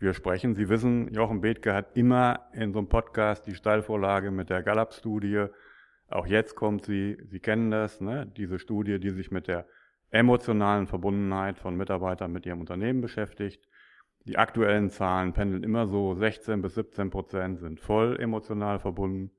[0.00, 0.56] wir sprechen.
[0.56, 5.46] Sie wissen, Jochen Bethke hat immer in so einem Podcast die Steilvorlage mit der Gallup-Studie
[6.10, 8.26] auch jetzt kommt sie, Sie kennen das, ne?
[8.36, 9.66] diese Studie, die sich mit der
[10.10, 13.68] emotionalen Verbundenheit von Mitarbeitern mit ihrem Unternehmen beschäftigt.
[14.24, 19.30] Die aktuellen Zahlen pendeln immer so, 16 bis 17 Prozent sind voll emotional verbunden,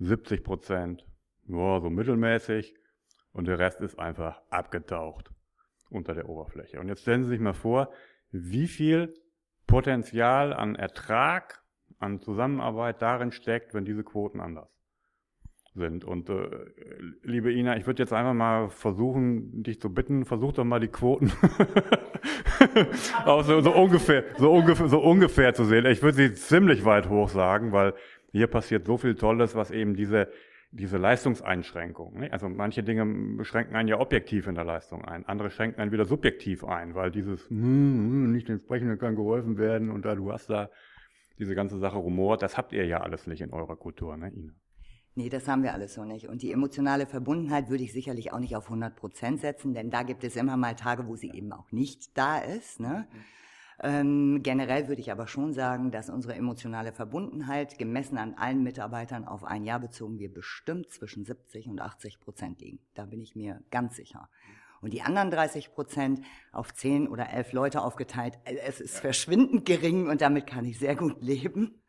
[0.00, 1.06] 70 Prozent,
[1.46, 2.74] ja, so mittelmäßig
[3.32, 5.30] und der Rest ist einfach abgetaucht
[5.88, 6.78] unter der Oberfläche.
[6.78, 7.90] Und jetzt stellen Sie sich mal vor,
[8.30, 9.14] wie viel
[9.66, 11.62] Potenzial an Ertrag,
[11.98, 14.81] an Zusammenarbeit darin steckt, wenn diese Quoten anders
[15.74, 16.04] sind.
[16.04, 16.48] Und äh,
[17.22, 20.88] liebe Ina, ich würde jetzt einfach mal versuchen, dich zu bitten, versuch doch mal die
[20.88, 21.32] Quoten
[23.24, 25.86] so, so, ungefähr, so ungefähr, so ungefähr zu sehen.
[25.86, 27.94] Ich würde sie ziemlich weit hoch sagen, weil
[28.32, 30.28] hier passiert so viel Tolles, was eben diese
[30.74, 32.18] diese Leistungseinschränkung.
[32.18, 32.32] Ne?
[32.32, 33.04] Also manche Dinge
[33.36, 37.10] beschränken einen ja objektiv in der Leistung ein, andere schränken einen wieder subjektiv ein, weil
[37.10, 40.70] dieses hm, hm, nicht entsprechende kann geholfen werden und da du hast da
[41.38, 44.52] diese ganze Sache rumort, das habt ihr ja alles nicht in eurer Kultur, ne, Ina?
[45.14, 46.28] Nee, das haben wir alles so nicht.
[46.28, 50.04] Und die emotionale Verbundenheit würde ich sicherlich auch nicht auf 100 Prozent setzen, denn da
[50.04, 52.80] gibt es immer mal Tage, wo sie eben auch nicht da ist.
[52.80, 53.06] Ne?
[53.80, 59.26] Ähm, generell würde ich aber schon sagen, dass unsere emotionale Verbundenheit gemessen an allen Mitarbeitern
[59.26, 62.78] auf ein Jahr bezogen wir bestimmt zwischen 70 und 80 Prozent liegen.
[62.94, 64.30] Da bin ich mir ganz sicher.
[64.80, 66.22] Und die anderen 30 Prozent
[66.52, 70.78] auf 10 oder 11 Leute aufgeteilt, äh, es ist verschwindend gering und damit kann ich
[70.78, 71.81] sehr gut leben.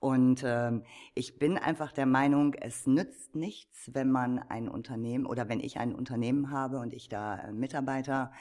[0.00, 0.82] Und ähm,
[1.14, 5.78] ich bin einfach der Meinung, es nützt nichts, wenn man ein Unternehmen oder wenn ich
[5.78, 8.32] ein Unternehmen habe und ich da äh, Mitarbeiter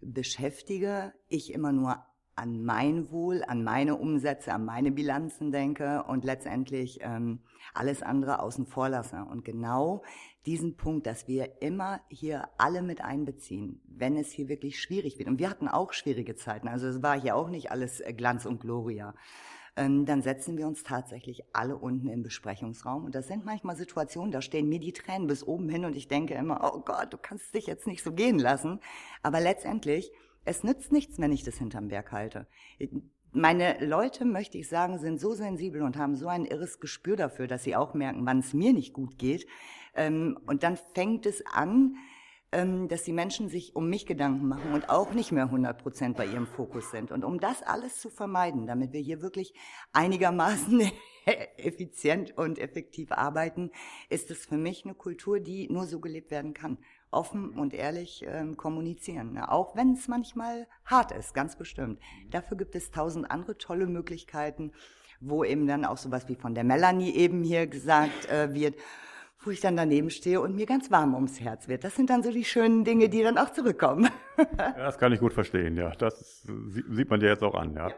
[0.00, 2.02] beschäftige, ich immer nur
[2.34, 7.40] an mein Wohl, an meine Umsätze, an meine Bilanzen denke und letztendlich ähm,
[7.74, 9.26] alles andere außen vor lasse.
[9.30, 10.02] Und genau
[10.46, 15.28] diesen Punkt, dass wir immer hier alle mit einbeziehen, wenn es hier wirklich schwierig wird.
[15.28, 16.68] Und wir hatten auch schwierige Zeiten.
[16.68, 19.14] Also es war hier auch nicht alles äh, Glanz und Gloria.
[19.74, 23.04] Ähm, dann setzen wir uns tatsächlich alle unten im Besprechungsraum.
[23.06, 26.08] Und das sind manchmal Situationen, da stehen mir die Tränen bis oben hin und ich
[26.08, 28.80] denke immer, oh Gott, du kannst dich jetzt nicht so gehen lassen.
[29.22, 30.12] Aber letztendlich,
[30.44, 32.46] es nützt nichts, wenn ich das hinterm Berg halte.
[33.32, 37.46] Meine Leute, möchte ich sagen, sind so sensibel und haben so ein irres Gespür dafür,
[37.46, 39.46] dass sie auch merken, wann es mir nicht gut geht.
[39.94, 41.96] Ähm, und dann fängt es an,
[42.52, 46.26] dass die Menschen sich um mich Gedanken machen und auch nicht mehr 100 Prozent bei
[46.26, 47.10] ihrem Fokus sind.
[47.10, 49.54] Und um das alles zu vermeiden, damit wir hier wirklich
[49.94, 50.82] einigermaßen
[51.56, 53.70] effizient und effektiv arbeiten,
[54.10, 56.76] ist es für mich eine Kultur, die nur so gelebt werden kann.
[57.10, 59.32] Offen und ehrlich ähm, kommunizieren.
[59.32, 59.50] Ne?
[59.50, 62.00] Auch wenn es manchmal hart ist, ganz bestimmt.
[62.30, 64.72] Dafür gibt es tausend andere tolle Möglichkeiten,
[65.20, 68.74] wo eben dann auch sowas wie von der Melanie eben hier gesagt äh, wird
[69.44, 71.84] wo ich dann daneben stehe und mir ganz warm ums Herz wird.
[71.84, 74.08] Das sind dann so die schönen Dinge, die dann auch zurückkommen.
[74.38, 75.90] ja, das kann ich gut verstehen, ja.
[75.90, 76.42] Das
[76.88, 77.88] sieht man dir jetzt auch an, ja.
[77.88, 77.94] ja.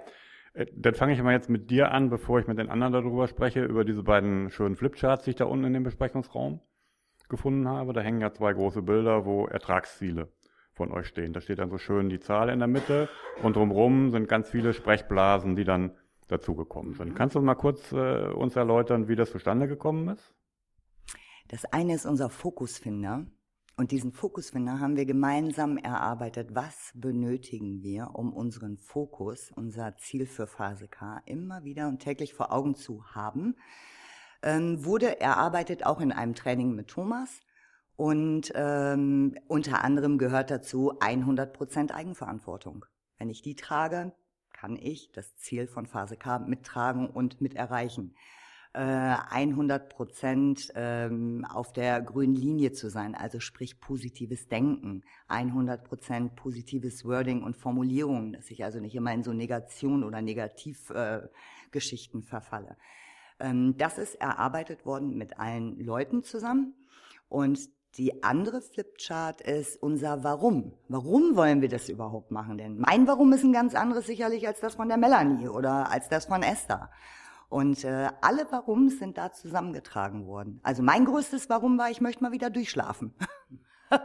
[0.54, 3.28] Äh, dann fange ich mal jetzt mit dir an, bevor ich mit den anderen darüber
[3.28, 6.60] spreche, über diese beiden schönen Flipcharts, die ich da unten in dem Besprechungsraum
[7.28, 7.92] gefunden habe.
[7.92, 10.28] Da hängen ja zwei große Bilder, wo Ertragsziele
[10.72, 11.32] von euch stehen.
[11.32, 13.08] Da steht dann so schön die Zahl in der Mitte
[13.42, 15.92] und drumherum sind ganz viele Sprechblasen, die dann
[16.28, 17.14] dazugekommen sind.
[17.14, 20.34] Kannst du mal kurz äh, uns erläutern, wie das zustande gekommen ist?
[21.48, 23.26] Das eine ist unser Fokusfinder.
[23.76, 26.54] Und diesen Fokusfinder haben wir gemeinsam erarbeitet.
[26.54, 32.34] Was benötigen wir, um unseren Fokus, unser Ziel für Phase K immer wieder und täglich
[32.34, 33.56] vor Augen zu haben?
[34.42, 37.40] Ähm, wurde erarbeitet auch in einem Training mit Thomas.
[37.96, 42.84] Und ähm, unter anderem gehört dazu 100% Eigenverantwortung.
[43.18, 44.12] Wenn ich die trage,
[44.52, 48.14] kann ich das Ziel von Phase K mittragen und mit erreichen.
[48.74, 55.84] 100 äh, Prozent ähm, auf der grünen Linie zu sein, also sprich positives Denken, 100
[55.84, 62.20] Prozent positives Wording und Formulierungen, dass ich also nicht immer in so Negation oder Negativgeschichten
[62.22, 62.76] äh, verfalle.
[63.38, 66.74] Ähm, das ist erarbeitet worden mit allen Leuten zusammen
[67.28, 67.60] und
[67.96, 70.72] die andere Flipchart ist unser Warum.
[70.88, 72.58] Warum wollen wir das überhaupt machen?
[72.58, 76.08] Denn mein Warum ist ein ganz anderes sicherlich als das von der Melanie oder als
[76.08, 76.90] das von Esther.
[77.54, 80.58] Und äh, alle Warums sind da zusammengetragen worden.
[80.64, 83.14] Also mein größtes Warum war, ich möchte mal wieder durchschlafen.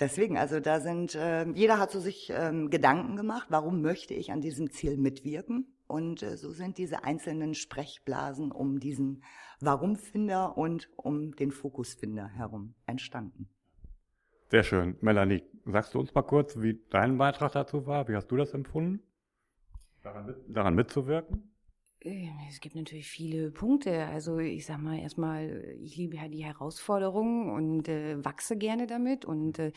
[0.00, 4.32] Deswegen, also da sind, äh, jeder hat so sich ähm, Gedanken gemacht, warum möchte ich
[4.32, 5.76] an diesem Ziel mitwirken?
[5.86, 9.22] Und äh, so sind diese einzelnen Sprechblasen um diesen
[9.60, 13.48] Warumfinder und um den Fokusfinder herum entstanden.
[14.50, 14.96] Sehr schön.
[15.02, 18.08] Melanie, sagst du uns mal kurz, wie dein Beitrag dazu war?
[18.08, 19.04] Wie hast du das empfunden,
[20.02, 21.53] daran, mit, daran mitzuwirken?
[22.04, 24.06] Ähm, es gibt natürlich viele Punkte.
[24.06, 29.24] Also ich sag mal erstmal, ich liebe ja die Herausforderungen und äh, wachse gerne damit
[29.24, 29.72] und äh,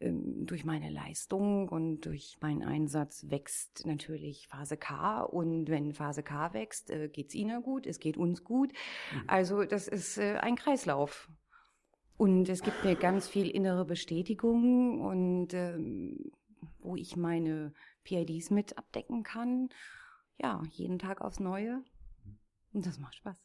[0.00, 6.22] ähm, durch meine Leistung und durch meinen Einsatz wächst natürlich Phase K und wenn Phase
[6.22, 8.72] K wächst, äh, geht's Ihnen gut, es geht uns gut.
[9.12, 9.22] Mhm.
[9.26, 11.30] Also das ist äh, ein Kreislauf.
[12.18, 16.30] Und es gibt mir ganz viel innere Bestätigung und ähm,
[16.78, 17.72] wo ich meine
[18.04, 19.70] PIDs mit abdecken kann
[20.42, 21.82] ja, jeden Tag aufs Neue.
[22.72, 23.36] Und das macht Spaß.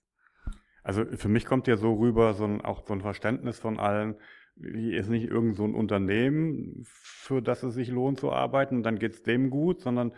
[0.84, 4.16] Also für mich kommt ja so rüber, so ein, auch so ein Verständnis von allen,
[4.56, 8.98] hier ist nicht irgend so ein Unternehmen, für das es sich lohnt zu arbeiten, dann
[8.98, 10.14] geht's dem gut, sondern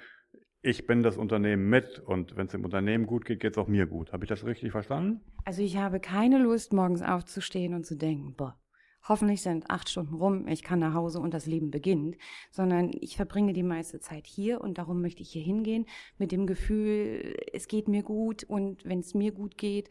[0.62, 3.88] ich bin das Unternehmen mit und wenn es dem Unternehmen gut geht, geht's auch mir
[3.88, 4.14] gut.
[4.14, 5.22] Habe ich das richtig verstanden?
[5.46, 8.60] Also ich habe keine Lust, morgens aufzustehen und zu denken, boah,
[9.08, 12.18] hoffentlich sind acht Stunden rum, ich kann nach Hause und das Leben beginnt,
[12.52, 15.86] sondern ich verbringe die meiste Zeit hier und darum möchte ich hier hingehen
[16.18, 19.90] mit dem Gefühl, es geht mir gut und wenn es mir gut geht,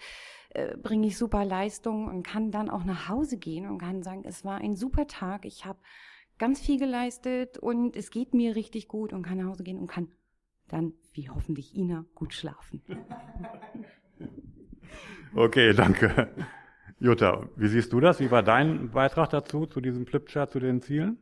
[0.51, 4.23] äh, bringe ich super Leistung und kann dann auch nach Hause gehen und kann sagen,
[4.25, 5.79] es war ein super Tag, ich habe
[6.39, 9.89] ganz viel geleistet und es geht mir richtig gut und kann nach Hause gehen und
[9.89, 10.09] kann
[10.69, 12.83] dann, wie hoffentlich Ina, gut schlafen.
[15.35, 16.29] Okay, danke.
[17.01, 18.19] Jutta, wie siehst du das?
[18.19, 21.19] Wie war dein Beitrag dazu, zu diesem Flipchart, zu den Zielen?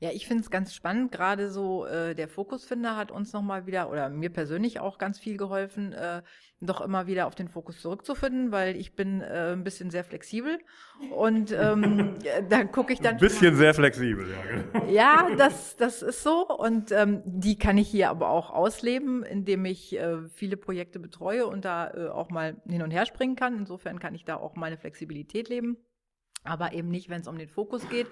[0.00, 1.10] Ja, ich finde es ganz spannend.
[1.12, 5.36] Gerade so äh, der Fokusfinder hat uns nochmal wieder oder mir persönlich auch ganz viel
[5.36, 6.22] geholfen, äh,
[6.60, 10.58] doch immer wieder auf den Fokus zurückzufinden, weil ich bin äh, ein bisschen sehr flexibel
[11.14, 12.16] und ähm,
[12.48, 13.14] da gucke ich dann.
[13.14, 14.36] Ein bisschen sehr flexibel, ja.
[14.42, 14.92] Genau.
[14.92, 19.64] Ja, das das ist so und ähm, die kann ich hier aber auch ausleben, indem
[19.64, 23.56] ich äh, viele Projekte betreue und da äh, auch mal hin und her springen kann.
[23.56, 25.76] Insofern kann ich da auch meine Flexibilität leben
[26.48, 28.06] aber eben nicht, wenn es um den Fokus geht.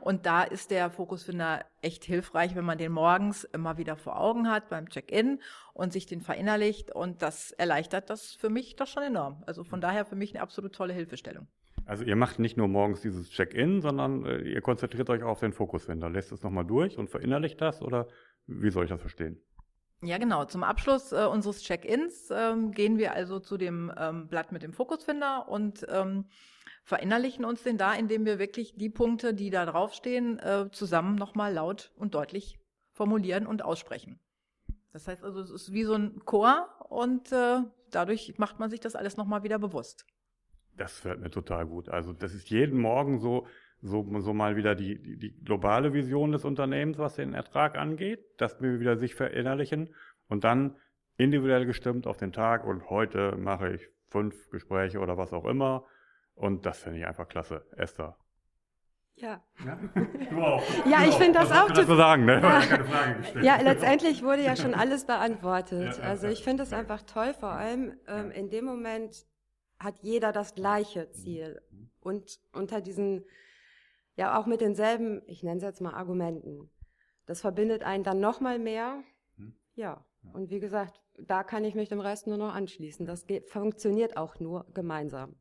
[0.00, 4.48] Und da ist der Fokusfinder echt hilfreich, wenn man den morgens immer wieder vor Augen
[4.48, 5.40] hat beim Check-in
[5.74, 6.92] und sich den verinnerlicht.
[6.92, 9.42] Und das erleichtert das für mich doch schon enorm.
[9.46, 11.48] Also von daher für mich eine absolut tolle Hilfestellung.
[11.86, 15.52] Also ihr macht nicht nur morgens dieses Check-in, sondern äh, ihr konzentriert euch auf den
[15.52, 16.08] Fokusfinder.
[16.08, 18.06] Lässt es nochmal durch und verinnerlicht das oder
[18.46, 19.40] wie soll ich das verstehen?
[20.02, 20.44] Ja, genau.
[20.46, 24.72] Zum Abschluss äh, unseres Check-ins ähm, gehen wir also zu dem ähm, Blatt mit dem
[24.72, 26.24] Fokusfinder und ähm,
[26.82, 31.52] verinnerlichen uns den da, indem wir wirklich die Punkte, die da draufstehen, äh, zusammen nochmal
[31.52, 32.58] laut und deutlich
[32.92, 34.18] formulieren und aussprechen.
[34.92, 37.58] Das heißt also, es ist wie so ein Chor und äh,
[37.90, 40.06] dadurch macht man sich das alles nochmal wieder bewusst.
[40.76, 41.88] Das fällt mir total gut.
[41.88, 43.46] Also das ist jeden Morgen so,
[43.82, 48.24] so, so mal wieder die, die, die globale Vision des Unternehmens, was den Ertrag angeht,
[48.38, 49.94] dass wir wieder sich verinnerlichen
[50.28, 50.76] und dann
[51.16, 55.84] individuell gestimmt auf den Tag und heute mache ich fünf Gespräche oder was auch immer
[56.34, 57.64] und das finde ich einfach klasse.
[57.76, 58.16] Esther.
[59.16, 59.42] Ja.
[59.64, 59.78] Ja,
[60.30, 60.62] du auch.
[60.86, 61.70] ja ich finde das auch.
[61.70, 62.40] Das zu sagen, ne?
[62.40, 63.40] Ja.
[63.42, 65.98] ja, letztendlich wurde ja schon alles beantwortet.
[66.00, 69.26] Ja, also ich finde es einfach toll, vor allem ähm, in dem Moment
[69.78, 71.60] hat jeder das gleiche Ziel.
[72.00, 73.24] Und unter diesen,
[74.16, 76.70] ja auch mit denselben, ich nenne es jetzt mal Argumenten.
[77.26, 79.02] Das verbindet einen dann nochmal mehr.
[79.36, 79.54] Hm.
[79.74, 80.04] Ja.
[80.32, 83.06] Und wie gesagt, da kann ich mich dem Rest nur noch anschließen.
[83.06, 85.36] Das geht, funktioniert auch nur gemeinsam.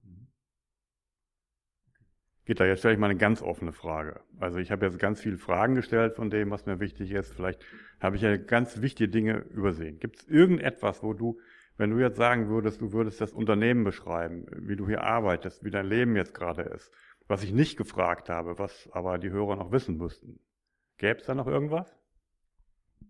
[2.50, 4.22] Gitta, jetzt stelle ich mal eine ganz offene Frage.
[4.40, 7.32] Also ich habe jetzt ganz viele Fragen gestellt von dem, was mir wichtig ist.
[7.32, 7.64] Vielleicht
[8.00, 10.00] habe ich ja ganz wichtige Dinge übersehen.
[10.00, 11.38] Gibt es irgendetwas, wo du,
[11.78, 15.70] wenn du jetzt sagen würdest, du würdest das Unternehmen beschreiben, wie du hier arbeitest, wie
[15.70, 16.92] dein Leben jetzt gerade ist,
[17.28, 20.40] was ich nicht gefragt habe, was aber die Hörer noch wissen müssten?
[20.98, 21.99] Gäbe es da noch irgendwas?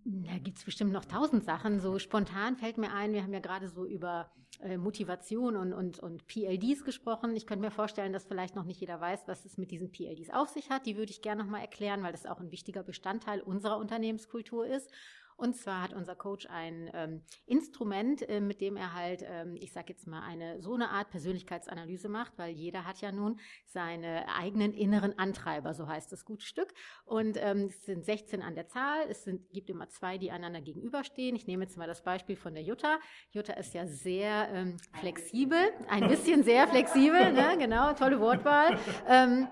[0.06, 1.80] Da gibt es bestimmt noch tausend Sachen.
[1.80, 4.32] So spontan fällt mir ein, wir haben ja gerade so über
[4.62, 7.36] äh, Motivation und, und, und PLDs gesprochen.
[7.36, 10.30] Ich könnte mir vorstellen, dass vielleicht noch nicht jeder weiß, was es mit diesen PLDs
[10.32, 10.86] auf sich hat.
[10.86, 14.90] Die würde ich gerne nochmal erklären, weil das auch ein wichtiger Bestandteil unserer Unternehmenskultur ist.
[15.40, 19.72] Und zwar hat unser Coach ein ähm, Instrument, äh, mit dem er halt, ähm, ich
[19.72, 24.28] sag jetzt mal, eine so eine Art Persönlichkeitsanalyse macht, weil jeder hat ja nun seine
[24.36, 26.74] eigenen inneren Antreiber, so heißt das gute Stück.
[27.06, 29.08] Und ähm, es sind 16 an der Zahl.
[29.10, 31.38] Es sind, gibt immer zwei, die einander gegenüberstehen.
[31.38, 33.00] Ich nehme jetzt mal das Beispiel von der Jutta.
[33.32, 37.56] Jutta ist ja sehr ähm, flexibel, ein bisschen sehr flexibel, ne?
[37.58, 38.78] genau, tolle Wortwahl.
[39.08, 39.48] Ähm,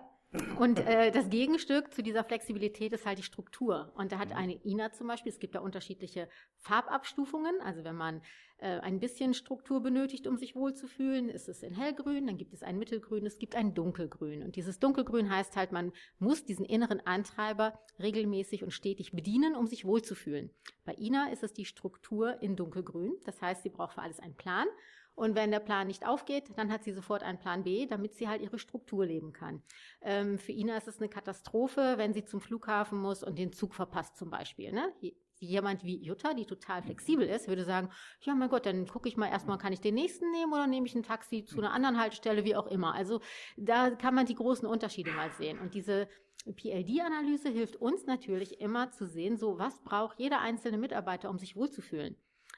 [0.59, 3.93] Und äh, das Gegenstück zu dieser Flexibilität ist halt die Struktur.
[3.95, 7.61] Und da hat eine INA zum Beispiel, es gibt da unterschiedliche Farbabstufungen.
[7.61, 8.21] Also wenn man
[8.57, 12.61] äh, ein bisschen Struktur benötigt, um sich wohlzufühlen, ist es in hellgrün, dann gibt es
[12.61, 14.43] ein mittelgrün, es gibt ein dunkelgrün.
[14.43, 19.65] Und dieses dunkelgrün heißt halt, man muss diesen inneren Antreiber regelmäßig und stetig bedienen, um
[19.65, 20.49] sich wohlzufühlen.
[20.83, 23.13] Bei INA ist es die Struktur in dunkelgrün.
[23.23, 24.67] Das heißt, sie braucht für alles einen Plan.
[25.17, 28.27] Und wenn der Plan nicht aufgeht, dann hat sie sofort einen Plan B, damit sie
[28.27, 29.63] halt ihre Struktur leben kann.
[30.01, 33.73] Ähm, für Ina ist es eine Katastrophe, wenn sie zum Flughafen muss und den Zug
[33.73, 34.71] verpasst zum Beispiel.
[34.71, 34.93] Ne?
[35.39, 37.89] Jemand wie Jutta, die total flexibel ist, würde sagen,
[38.21, 40.85] ja mein Gott, dann gucke ich mal erstmal, kann ich den nächsten nehmen oder nehme
[40.85, 42.93] ich ein Taxi zu einer anderen Haltestelle, wie auch immer.
[42.93, 43.19] Also
[43.57, 45.57] da kann man die großen Unterschiede mal sehen.
[45.57, 46.07] Und diese
[46.45, 51.55] PLD-Analyse hilft uns natürlich immer zu sehen, so was braucht jeder einzelne Mitarbeiter, um sich
[51.55, 52.15] wohlzufühlen.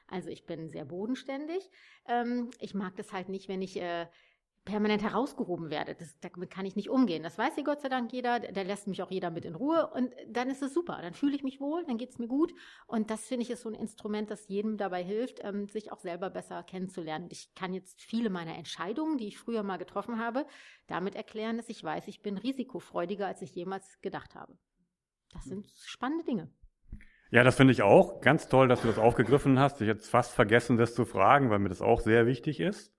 [0.09, 1.69] Also ich bin sehr bodenständig.
[2.07, 4.07] Ähm, ich mag das halt nicht, wenn ich äh,
[4.65, 5.95] permanent herausgehoben werde.
[5.95, 7.23] Das, damit kann ich nicht umgehen.
[7.23, 8.39] Das weiß ja Gott sei Dank jeder.
[8.39, 9.89] Der lässt mich auch jeder mit in Ruhe.
[9.93, 10.99] Und dann ist es super.
[11.01, 12.53] Dann fühle ich mich wohl, dann geht es mir gut.
[12.87, 15.99] Und das finde ich ist so ein Instrument, das jedem dabei hilft, ähm, sich auch
[15.99, 17.25] selber besser kennenzulernen.
[17.25, 20.45] Und ich kann jetzt viele meiner Entscheidungen, die ich früher mal getroffen habe,
[20.87, 24.57] damit erklären, dass ich weiß, ich bin risikofreudiger, als ich jemals gedacht habe.
[25.33, 26.51] Das sind spannende Dinge.
[27.31, 29.81] Ja, das finde ich auch ganz toll, dass du das aufgegriffen hast.
[29.81, 32.91] Ich hätte fast vergessen, das zu fragen, weil mir das auch sehr wichtig ist.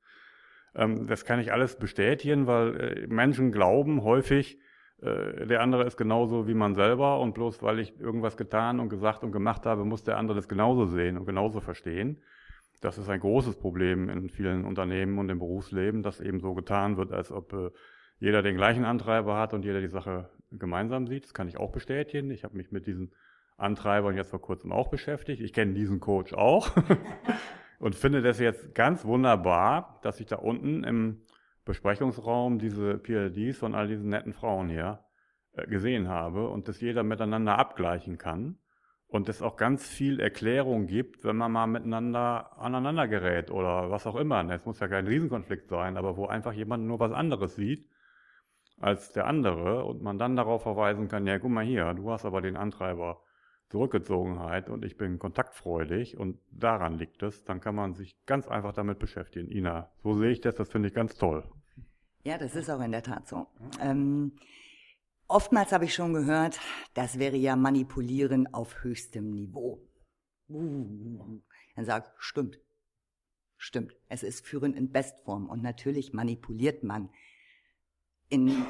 [0.75, 4.61] Ähm, das kann ich alles bestätigen, weil äh, Menschen glauben häufig,
[5.03, 8.89] äh, der andere ist genauso wie man selber und bloß weil ich irgendwas getan und
[8.89, 12.23] gesagt und gemacht habe, muss der andere das genauso sehen und genauso verstehen.
[12.81, 16.97] Das ist ein großes Problem in vielen Unternehmen und im Berufsleben, dass eben so getan
[16.97, 17.71] wird, als ob äh,
[18.21, 21.25] jeder den gleichen Antreiber hat und jeder die Sache gemeinsam sieht.
[21.25, 22.31] Das kann ich auch bestätigen.
[22.31, 23.13] Ich habe mich mit diesen
[23.61, 25.41] Antreibern jetzt vor kurzem auch beschäftigt.
[25.41, 26.71] Ich kenne diesen Coach auch
[27.79, 31.23] und finde das jetzt ganz wunderbar, dass ich da unten im
[31.65, 35.05] Besprechungsraum diese PLDs von all diesen netten Frauen hier
[35.53, 38.59] äh, gesehen habe und dass jeder miteinander abgleichen kann
[39.07, 44.07] und es auch ganz viel Erklärung gibt, wenn man mal miteinander aneinander gerät oder was
[44.07, 44.49] auch immer.
[44.51, 47.89] Es muss ja kein Riesenkonflikt sein, aber wo einfach jemand nur was anderes sieht
[48.81, 52.25] als der andere und man dann darauf verweisen kann, ja, guck mal hier, du hast
[52.25, 53.21] aber den Antreiber
[53.71, 58.73] Zurückgezogenheit und ich bin kontaktfreudig und daran liegt es, dann kann man sich ganz einfach
[58.73, 59.49] damit beschäftigen.
[59.49, 61.45] Ina, so sehe ich das, das finde ich ganz toll.
[62.25, 63.47] Ja, das ist auch in der Tat so.
[63.81, 64.33] Ähm,
[65.29, 66.59] oftmals habe ich schon gehört,
[66.95, 69.81] das wäre ja Manipulieren auf höchstem Niveau.
[70.49, 71.41] Uh,
[71.77, 72.59] dann sagt, stimmt.
[73.57, 73.95] Stimmt.
[74.09, 77.09] Es ist Führen in Bestform und natürlich manipuliert man
[78.29, 78.67] in,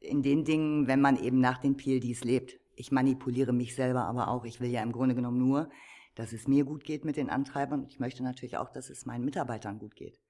[0.00, 4.28] in den Dingen, wenn man eben nach den PLDs lebt ich manipuliere mich selber aber
[4.28, 4.44] auch.
[4.44, 5.68] Ich will ja im Grunde genommen nur,
[6.14, 7.86] dass es mir gut geht mit den Antreibern.
[7.88, 10.20] Ich möchte natürlich auch, dass es meinen Mitarbeitern gut geht.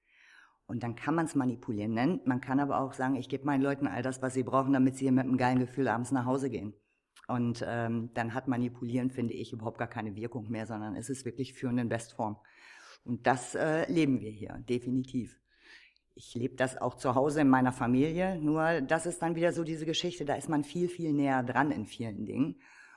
[0.67, 2.21] Und dann kann man es manipulieren nennen.
[2.25, 4.97] Man kann aber auch sagen, ich gebe meinen Leuten all das, was sie brauchen, damit
[4.97, 6.73] sie mit einem geilen Gefühl abends nach Hause gehen.
[7.27, 11.25] Und ähm, dann hat Manipulieren, finde ich, überhaupt gar keine Wirkung mehr, sondern es ist
[11.25, 12.37] wirklich führend in Bestform.
[13.03, 15.39] Und das äh, leben wir hier, definitiv
[16.15, 19.63] ich lebe das auch zu Hause in meiner Familie, nur das ist dann wieder so
[19.63, 22.55] diese Geschichte, da ist man viel, viel näher dran in vielen Dingen.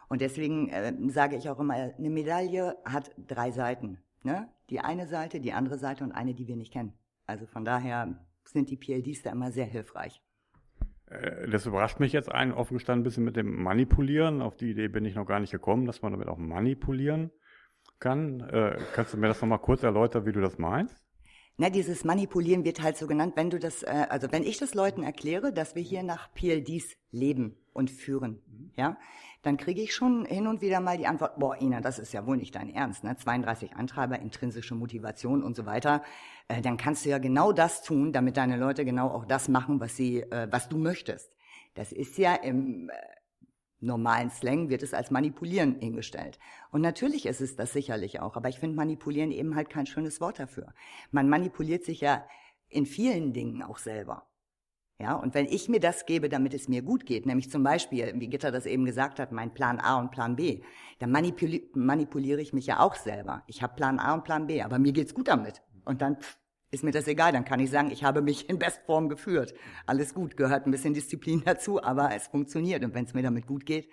[0.09, 3.99] Und deswegen äh, sage ich auch immer, eine Medaille hat drei Seiten.
[4.23, 4.49] Ne?
[4.71, 6.95] Die eine Seite, die andere Seite und eine, die wir nicht kennen.
[7.27, 10.23] Also von daher sind die PLDs da immer sehr hilfreich.
[11.07, 14.41] Äh, das überrascht mich jetzt ein, offen gestanden, ein bisschen mit dem Manipulieren.
[14.41, 17.31] Auf die Idee bin ich noch gar nicht gekommen, dass man damit auch manipulieren
[17.99, 18.41] kann.
[18.41, 21.08] Äh, kannst du mir das nochmal kurz erläutern, wie du das meinst?
[21.61, 24.75] Na, dieses Manipulieren wird halt so genannt, wenn du das, äh, also wenn ich das
[24.75, 28.71] Leuten erkläre, dass wir hier nach PLDs leben und führen, mhm.
[28.77, 28.97] ja,
[29.43, 32.27] dann kriege ich schon hin und wieder mal die Antwort, boah, Ina, das ist ja
[32.27, 33.17] wohl nicht dein Ernst, ne?
[33.17, 36.05] 32 Antreiber, intrinsische Motivation und so weiter.
[36.47, 39.81] Äh, dann kannst du ja genau das tun, damit deine Leute genau auch das machen,
[39.81, 41.33] was sie, äh, was du möchtest.
[41.75, 42.93] Das ist ja im äh,
[43.81, 46.39] normalen Slang wird es als manipulieren hingestellt.
[46.71, 50.21] Und natürlich ist es das sicherlich auch, aber ich finde manipulieren eben halt kein schönes
[50.21, 50.75] Wort dafür.
[51.11, 52.25] Man manipuliert sich ja
[52.69, 54.29] in vielen Dingen auch selber.
[55.01, 58.15] Ja, und wenn ich mir das gebe, damit es mir gut geht, nämlich zum Beispiel,
[58.17, 60.61] wie Gitter das eben gesagt hat, mein Plan A und Plan B,
[60.99, 63.45] dann manipuli manipuliere ich mich ja auch selber.
[63.47, 65.63] Ich habe Plan A und Plan B, aber mir geht's gut damit.
[65.85, 66.37] Und dann pff,
[66.71, 67.33] ist mir das egal.
[67.33, 69.55] Dann kann ich sagen, ich habe mich in Bestform geführt.
[69.87, 72.85] Alles gut, gehört ein bisschen Disziplin dazu, aber es funktioniert.
[72.85, 73.89] Und wenn es mir damit gut geht,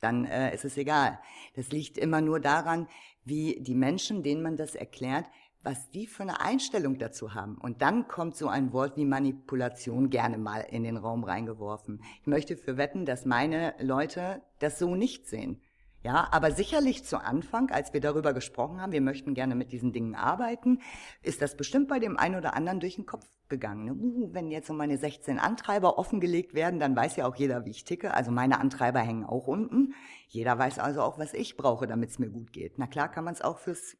[0.00, 1.18] dann äh, ist es egal.
[1.54, 2.86] Das liegt immer nur daran,
[3.24, 5.26] wie die Menschen, denen man das erklärt,
[5.62, 7.58] was die für eine Einstellung dazu haben.
[7.58, 12.00] Und dann kommt so ein Wort wie Manipulation gerne mal in den Raum reingeworfen.
[12.20, 15.60] Ich möchte für wetten, dass meine Leute das so nicht sehen.
[16.02, 19.92] Ja, aber sicherlich zu Anfang, als wir darüber gesprochen haben, wir möchten gerne mit diesen
[19.92, 20.80] Dingen arbeiten,
[21.22, 23.84] ist das bestimmt bei dem einen oder anderen durch den Kopf gegangen.
[23.84, 23.92] Ne?
[23.94, 27.70] Uh, wenn jetzt so meine 16 Antreiber offengelegt werden, dann weiß ja auch jeder, wie
[27.70, 28.14] ich ticke.
[28.14, 29.94] Also meine Antreiber hängen auch unten.
[30.28, 32.78] Jeder weiß also auch, was ich brauche, damit es mir gut geht.
[32.78, 33.96] Na klar kann man es auch fürs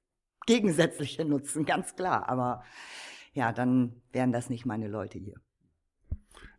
[0.46, 2.28] Gegensätzliche nutzen, ganz klar.
[2.28, 2.62] Aber
[3.32, 5.40] ja, dann wären das nicht meine Leute hier.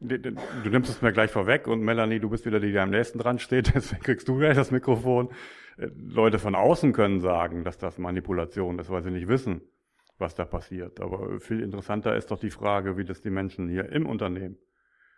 [0.01, 3.19] Du nimmst es mir gleich vorweg und Melanie, du bist wieder die, die am nächsten
[3.19, 5.29] dran steht, deswegen kriegst du gleich das Mikrofon.
[5.77, 9.61] Äh, Leute von außen können sagen, dass das Manipulation ist, weil sie nicht wissen,
[10.17, 11.01] was da passiert.
[11.01, 14.57] Aber viel interessanter ist doch die Frage, wie das die Menschen hier im Unternehmen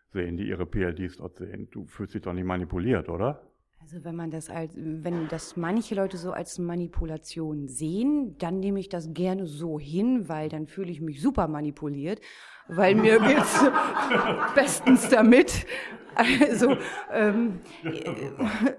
[0.09, 1.69] sehen, die ihre PLDs dort sehen.
[1.71, 3.41] Du fühlst dich doch nicht manipuliert, oder?
[3.81, 8.79] Also wenn man das als, wenn das manche Leute so als Manipulation sehen, dann nehme
[8.79, 12.21] ich das gerne so hin, weil dann fühle ich mich super manipuliert,
[12.67, 13.63] weil mir geht's
[14.55, 15.65] bestens damit.
[16.13, 16.75] Also,
[17.11, 17.61] ähm,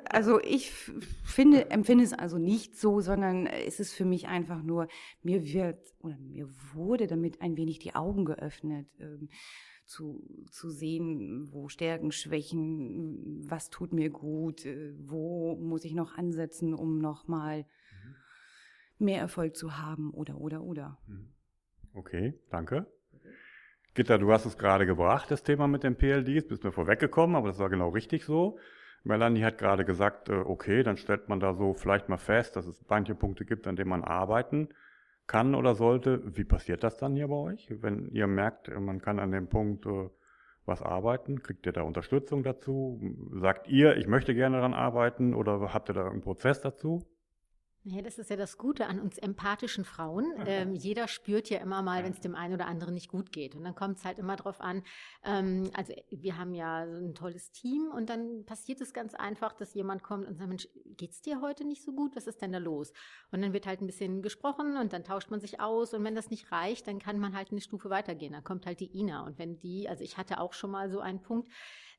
[0.09, 0.70] also ich
[1.24, 4.89] finde, empfinde es also nicht so, sondern es ist für mich einfach nur,
[5.22, 8.87] mir wird oder mir wurde damit ein wenig die Augen geöffnet.
[9.01, 9.28] Ähm,
[9.85, 16.16] zu, zu sehen, wo Stärken, Schwächen, was tut mir gut, äh, wo muss ich noch
[16.16, 19.07] ansetzen, um nochmal mhm.
[19.07, 20.99] mehr Erfolg zu haben oder, oder, oder.
[21.07, 21.35] Mhm.
[21.95, 22.87] Okay, danke.
[23.95, 27.49] Gitta, du hast es gerade gebracht, das Thema mit den PLDs, bist mir vorweggekommen, aber
[27.49, 28.59] das war genau richtig so.
[29.05, 32.66] Melanie hat gerade gesagt, äh, okay, dann stellt man da so vielleicht mal fest, dass
[32.66, 34.70] es manche Punkte gibt, an denen man arbeiten
[35.26, 36.22] kann oder sollte.
[36.36, 37.68] Wie passiert das dann hier bei euch?
[37.68, 40.09] Wenn ihr merkt, man kann an dem Punkt äh,
[40.64, 42.99] was arbeiten, kriegt ihr da Unterstützung dazu?
[43.32, 47.05] Sagt ihr, ich möchte gerne daran arbeiten oder habt ihr da einen Prozess dazu?
[47.85, 50.33] Ja, das ist ja das Gute an uns empathischen Frauen.
[50.53, 53.55] Ähm, jeder spürt ja immer mal, wenn es dem einen oder anderen nicht gut geht.
[53.55, 54.83] Und dann kommt es halt immer drauf an.
[55.24, 59.53] Ähm, also wir haben ja so ein tolles Team und dann passiert es ganz einfach,
[59.53, 62.16] dass jemand kommt und sagt, Mensch, geht's dir heute nicht so gut?
[62.16, 62.93] Was ist denn da los?
[63.30, 65.95] Und dann wird halt ein bisschen gesprochen und dann tauscht man sich aus.
[65.95, 68.33] Und wenn das nicht reicht, dann kann man halt eine Stufe weitergehen.
[68.33, 69.24] Dann kommt halt die Ina.
[69.24, 71.49] Und wenn die, also ich hatte auch schon mal so einen Punkt,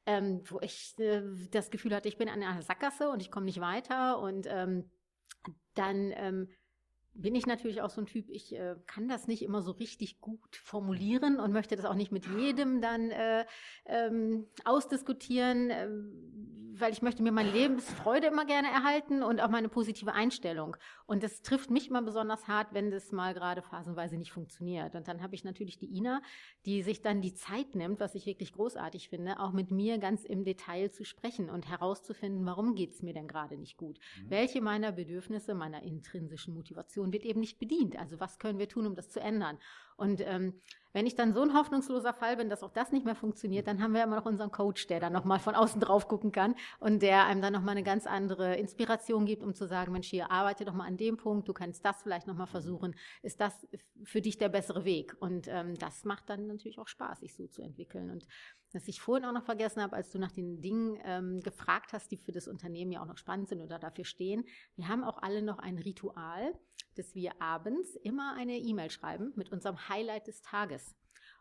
[0.05, 3.45] ähm, wo ich äh, das Gefühl hatte, ich bin an einer Sackgasse und ich komme
[3.45, 4.89] nicht weiter und ähm,
[5.75, 6.47] dann ähm,
[7.15, 10.19] bin ich natürlich auch so ein Typ, ich äh, kann das nicht immer so richtig
[10.19, 13.45] gut formulieren und möchte das auch nicht mit jedem dann äh,
[13.85, 15.87] ähm, ausdiskutieren, äh,
[16.83, 20.75] weil ich möchte mir meine Lebensfreude immer gerne erhalten und auch meine positive Einstellung.
[21.05, 24.93] Und das trifft mich mal besonders hart, wenn das mal gerade phasenweise nicht funktioniert.
[24.93, 26.21] Und dann habe ich natürlich die Ina,
[26.65, 30.25] die sich dann die Zeit nimmt, was ich wirklich großartig finde, auch mit mir ganz
[30.25, 33.97] im Detail zu sprechen und herauszufinden, warum geht es mir denn gerade nicht gut?
[34.17, 34.29] Mhm.
[34.29, 37.97] Welche meiner Bedürfnisse, meiner intrinsischen Motivation wird eben nicht bedient.
[37.97, 39.57] Also was können wir tun, um das zu ändern?
[39.97, 40.61] Und ähm,
[40.93, 43.81] wenn ich dann so ein hoffnungsloser Fall bin, dass auch das nicht mehr funktioniert, dann
[43.81, 47.01] haben wir immer noch unseren Coach, der dann nochmal von außen drauf gucken kann und
[47.01, 50.65] der einem dann nochmal eine ganz andere Inspiration gibt, um zu sagen, Mensch, hier arbeite
[50.65, 52.95] doch mal an dem Punkt, du kannst das vielleicht nochmal versuchen.
[53.23, 53.67] Ist das
[54.03, 55.15] für dich der bessere Weg?
[55.19, 58.11] Und ähm, das macht dann natürlich auch Spaß, sich so zu entwickeln.
[58.11, 58.27] Und
[58.73, 62.11] was ich vorhin auch noch vergessen habe, als du nach den Dingen ähm, gefragt hast,
[62.11, 64.45] die für das Unternehmen ja auch noch spannend sind oder dafür stehen.
[64.75, 66.53] Wir haben auch alle noch ein Ritual,
[66.95, 70.95] dass wir abends immer eine E-Mail schreiben mit unserem Highlight des Tages.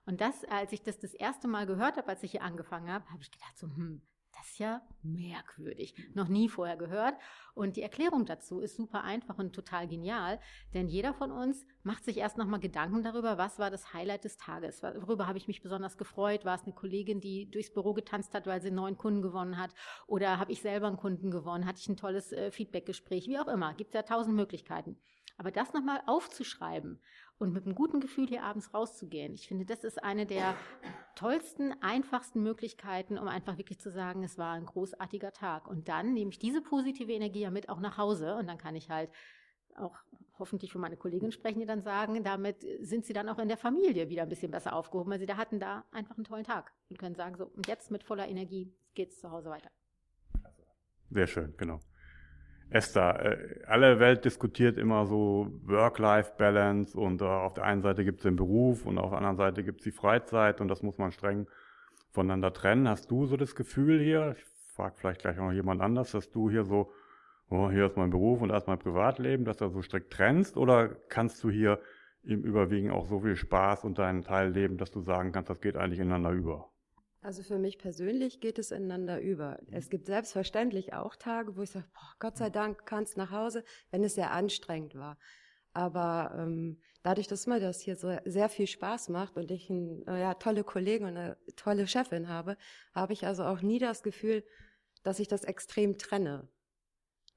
[0.05, 3.09] Und das, als ich das das erste Mal gehört habe, als ich hier angefangen habe,
[3.11, 4.03] habe ich gedacht so, hm,
[4.43, 5.95] das ist ja merkwürdig.
[6.15, 7.15] Noch nie vorher gehört.
[7.55, 10.41] Und die Erklärung dazu ist super einfach und total genial,
[10.75, 14.39] denn jeder von uns macht sich erst nochmal Gedanken darüber, was war das Highlight des
[14.39, 14.83] Tages?
[14.83, 16.45] Worüber habe ich mich besonders gefreut?
[16.45, 19.59] War es eine Kollegin, die durchs Büro getanzt hat, weil sie einen neuen Kunden gewonnen
[19.59, 19.71] hat?
[20.09, 21.65] Oder habe ich selber einen Kunden gewonnen?
[21.65, 23.29] Hatte ich ein tolles äh, Feedbackgespräch?
[23.29, 23.75] Wie auch immer.
[23.75, 24.97] Gibt es ja tausend Möglichkeiten.
[25.43, 27.01] Aber das nochmal aufzuschreiben
[27.39, 29.35] und mit einem guten Gefühl hier abends rauszugehen.
[29.35, 30.55] Ich finde, das ist eine der
[31.17, 35.67] tollsten, einfachsten Möglichkeiten, um einfach wirklich zu sagen, es war ein großartiger Tag.
[35.67, 38.77] Und dann nehme ich diese positive Energie ja mit auch nach Hause und dann kann
[38.77, 39.11] ich halt
[39.75, 39.97] auch
[40.39, 43.57] hoffentlich für meine Kolleginnen sprechen, die dann sagen, damit sind sie dann auch in der
[43.57, 46.73] Familie wieder ein bisschen besser aufgehoben, weil sie da hatten da einfach einen tollen Tag
[46.89, 49.73] und können sagen, so, und jetzt mit voller Energie geht's zu Hause weiter.
[51.11, 51.81] Sehr schön, genau.
[52.73, 58.21] Esther, äh, alle Welt diskutiert immer so Work-Life-Balance und äh, auf der einen Seite gibt
[58.21, 60.97] es den Beruf und auf der anderen Seite gibt es die Freizeit und das muss
[60.97, 61.47] man streng
[62.11, 62.89] voneinander trennen.
[62.89, 64.45] Hast du so das Gefühl hier, ich
[64.75, 66.93] frage vielleicht gleich noch jemand anders, dass du hier so,
[67.51, 70.57] oh, hier ist mein Beruf und da ist mein Privatleben, dass du so strikt trennst
[70.57, 71.79] oder kannst du hier
[72.25, 75.61] im Überwiegen auch so viel Spaß und deinen Teil leben, dass du sagen kannst, das
[75.61, 76.72] geht eigentlich ineinander über?
[77.23, 79.61] Also für mich persönlich geht es ineinander über.
[79.71, 83.63] Es gibt selbstverständlich auch Tage, wo ich sage, boah, Gott sei Dank kannst nach Hause,
[83.93, 85.17] wenn es sehr anstrengend war.
[85.73, 90.05] Aber ähm, dadurch, dass mir das hier so sehr viel Spaß macht und ich ein,
[90.09, 92.57] äh, ja, tolle Kollegen und eine tolle Chefin habe,
[92.93, 94.45] habe ich also auch nie das Gefühl,
[95.05, 96.49] dass ich das extrem trenne.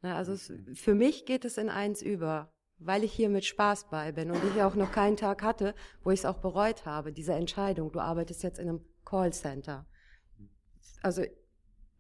[0.02, 4.12] Also es, für mich geht es in eins über, weil ich hier mit Spaß bei
[4.12, 7.34] bin und ich auch noch keinen Tag hatte, wo ich es auch bereut habe, diese
[7.34, 7.92] Entscheidung.
[7.92, 9.86] Du arbeitest jetzt in einem Callcenter.
[11.02, 11.24] Also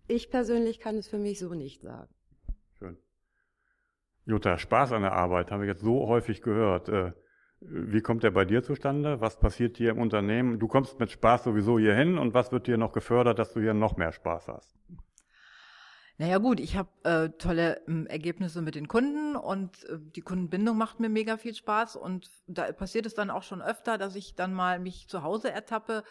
[0.07, 2.13] ich persönlich kann es für mich so nicht sagen.
[2.77, 2.97] Schön.
[4.25, 6.89] Jutta, Spaß an der Arbeit habe ich jetzt so häufig gehört.
[6.89, 7.13] Äh,
[7.61, 9.21] wie kommt der bei dir zustande?
[9.21, 10.59] Was passiert hier im Unternehmen?
[10.59, 13.61] Du kommst mit Spaß sowieso hier hin und was wird dir noch gefördert, dass du
[13.61, 14.75] hier noch mehr Spaß hast?
[16.17, 20.77] Naja gut, ich habe äh, tolle äh, Ergebnisse mit den Kunden und äh, die Kundenbindung
[20.77, 24.33] macht mir mega viel Spaß und da passiert es dann auch schon öfter, dass ich
[24.33, 26.03] dann mal mich zu Hause ertappe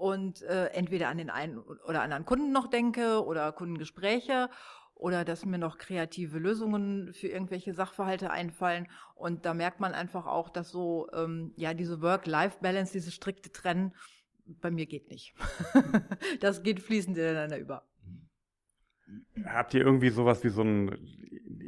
[0.00, 4.48] und äh, entweder an den einen oder anderen Kunden noch denke oder Kundengespräche
[4.94, 8.88] oder dass mir noch kreative Lösungen für irgendwelche Sachverhalte einfallen.
[9.14, 13.94] Und da merkt man einfach auch, dass so, ähm, ja, diese Work-Life-Balance, diese strikte Trennen,
[14.46, 15.34] bei mir geht nicht.
[16.40, 17.86] das geht fließend ineinander über.
[19.44, 20.88] Habt ihr irgendwie sowas wie so einen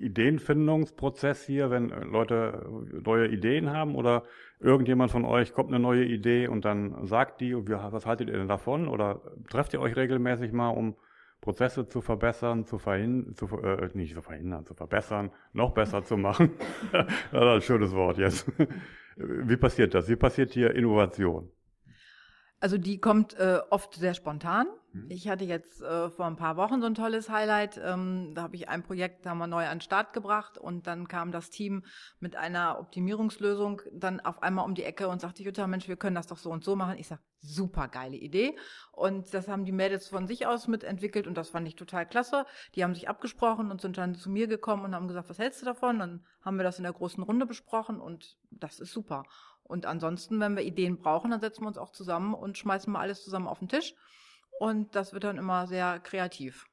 [0.03, 2.67] Ideenfindungsprozess hier, wenn Leute
[3.05, 4.25] neue Ideen haben oder
[4.61, 8.49] irgendjemand von euch kommt eine neue Idee und dann sagt die, was haltet ihr denn
[8.49, 8.89] davon?
[8.89, 10.97] Oder trefft ihr euch regelmäßig mal, um
[11.41, 16.17] Prozesse zu verbessern, zu verhindern, zu, äh, nicht zu verhindern, zu verbessern, noch besser zu
[16.17, 16.53] machen?
[16.93, 18.51] das ist ein schönes Wort jetzt.
[19.17, 20.09] Wie passiert das?
[20.09, 21.51] Wie passiert hier Innovation?
[22.61, 24.67] Also die kommt äh, oft sehr spontan.
[24.93, 25.07] Mhm.
[25.09, 27.80] Ich hatte jetzt äh, vor ein paar Wochen so ein tolles Highlight.
[27.82, 30.86] Ähm, da habe ich ein Projekt, da haben wir neu an den Start gebracht und
[30.86, 31.84] dann kam das Team
[32.20, 36.16] mit einer Optimierungslösung dann auf einmal um die Ecke und sagte, Jutta, Mensch, wir können
[36.16, 36.99] das doch so und so machen.
[36.99, 38.57] Ich sage, super geile Idee.
[38.93, 42.47] Und das haben die Mädels von sich aus mitentwickelt und das fand ich total klasse.
[42.74, 45.62] Die haben sich abgesprochen und sind dann zu mir gekommen und haben gesagt, was hältst
[45.62, 45.99] du davon?
[45.99, 49.24] Dann haben wir das in der großen Runde besprochen und das ist super.
[49.64, 53.01] Und ansonsten, wenn wir Ideen brauchen, dann setzen wir uns auch zusammen und schmeißen mal
[53.01, 53.95] alles zusammen auf den Tisch.
[54.59, 56.67] Und das wird dann immer sehr kreativ.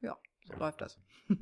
[0.00, 1.00] Ja, so läuft das.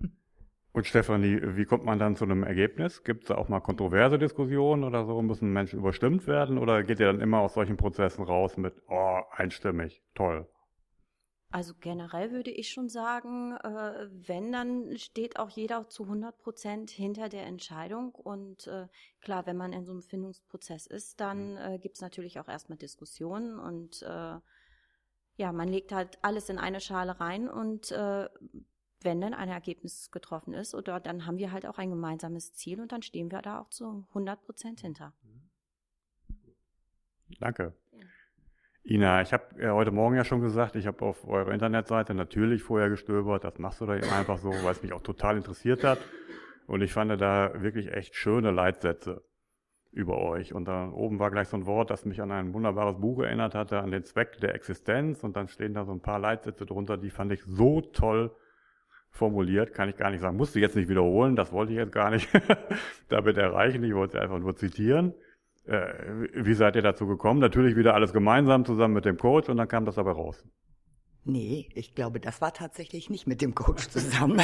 [0.73, 3.03] Und Stefanie, wie kommt man dann zu einem Ergebnis?
[3.03, 5.21] Gibt es da auch mal kontroverse Diskussionen oder so?
[5.23, 6.57] Müssen Menschen überstimmt werden?
[6.57, 10.47] Oder geht ihr dann immer aus solchen Prozessen raus mit, oh, einstimmig, toll?
[11.51, 16.91] Also generell würde ich schon sagen, äh, wenn, dann steht auch jeder zu 100 Prozent
[16.91, 18.15] hinter der Entscheidung.
[18.15, 18.87] Und äh,
[19.21, 21.59] klar, wenn man in so einem Findungsprozess ist, dann mhm.
[21.59, 24.37] äh, gibt es natürlich auch erstmal Diskussionen und äh,
[25.39, 28.29] ja, man legt halt alles in eine Schale rein und äh,
[29.03, 32.81] wenn dann ein Ergebnis getroffen ist, oder dann haben wir halt auch ein gemeinsames Ziel
[32.81, 35.13] und dann stehen wir da auch zu 100 Prozent hinter.
[37.39, 37.73] Danke.
[38.83, 42.65] Ina, ich habe ja heute Morgen ja schon gesagt, ich habe auf eurer Internetseite natürlich
[42.65, 43.45] vorher gestöbert.
[43.45, 45.99] Das machst du da eben einfach so, weil es mich auch total interessiert hat.
[46.67, 49.23] Und ich fand da wirklich echt schöne Leitsätze
[49.93, 50.53] über euch.
[50.53, 53.55] Und da oben war gleich so ein Wort, das mich an ein wunderbares Buch erinnert
[53.55, 55.25] hatte, an den Zweck der Existenz.
[55.25, 58.31] Und dann stehen da so ein paar Leitsätze drunter, die fand ich so toll
[59.11, 60.37] formuliert, kann ich gar nicht sagen.
[60.37, 62.29] Musste jetzt nicht wiederholen, das wollte ich jetzt gar nicht
[63.09, 63.83] damit erreichen.
[63.85, 65.15] Ich wollte es einfach nur zitieren.
[65.65, 67.41] Äh, wie seid ihr dazu gekommen?
[67.41, 70.45] Natürlich wieder alles gemeinsam zusammen mit dem Coach und dann kam das dabei raus.
[71.25, 74.41] Nee, ich glaube, das war tatsächlich nicht mit dem Coach zusammen.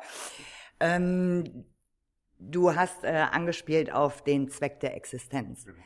[0.80, 1.64] ähm,
[2.38, 5.64] du hast äh, angespielt auf den Zweck der Existenz.
[5.64, 5.78] Genau.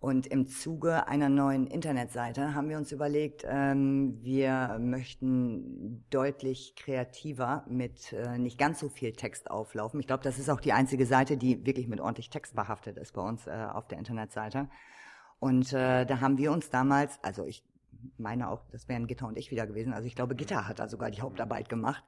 [0.00, 7.66] Und im Zuge einer neuen Internetseite haben wir uns überlegt, ähm, wir möchten deutlich kreativer
[7.68, 10.00] mit äh, nicht ganz so viel Text auflaufen.
[10.00, 13.12] Ich glaube, das ist auch die einzige Seite, die wirklich mit ordentlich Text behaftet ist
[13.12, 14.70] bei uns äh, auf der Internetseite.
[15.38, 17.62] Und äh, da haben wir uns damals, also ich
[18.16, 20.88] meine auch, das wären Gitter und ich wieder gewesen, also ich glaube, Gitter hat da
[20.88, 22.02] sogar die Hauptarbeit gemacht,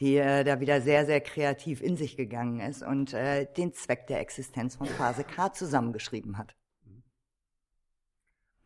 [0.00, 4.06] die äh, da wieder sehr, sehr kreativ in sich gegangen ist und äh, den Zweck
[4.06, 6.56] der Existenz von Phase K zusammengeschrieben hat.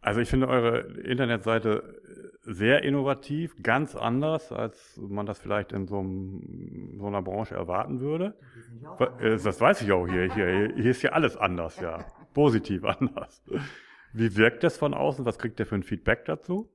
[0.01, 2.01] Also ich finde eure Internetseite
[2.43, 8.01] sehr innovativ, ganz anders, als man das vielleicht in so, einem, so einer Branche erwarten
[8.01, 8.39] würde.
[9.19, 10.33] Äh, das weiß ich auch hier.
[10.33, 12.05] Hier, hier ist ja alles anders, ja.
[12.35, 13.43] Positiv anders.
[14.13, 15.25] Wie wirkt das von außen?
[15.25, 16.71] Was kriegt ihr für ein Feedback dazu?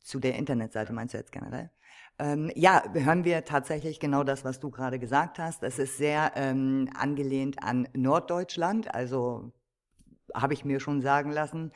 [0.00, 1.70] Zu der Internetseite meinst du jetzt generell?
[2.18, 5.62] Ähm, ja, hören wir tatsächlich genau das, was du gerade gesagt hast.
[5.62, 9.52] Es ist sehr ähm, angelehnt an Norddeutschland, also
[10.32, 11.72] habe ich mir schon sagen lassen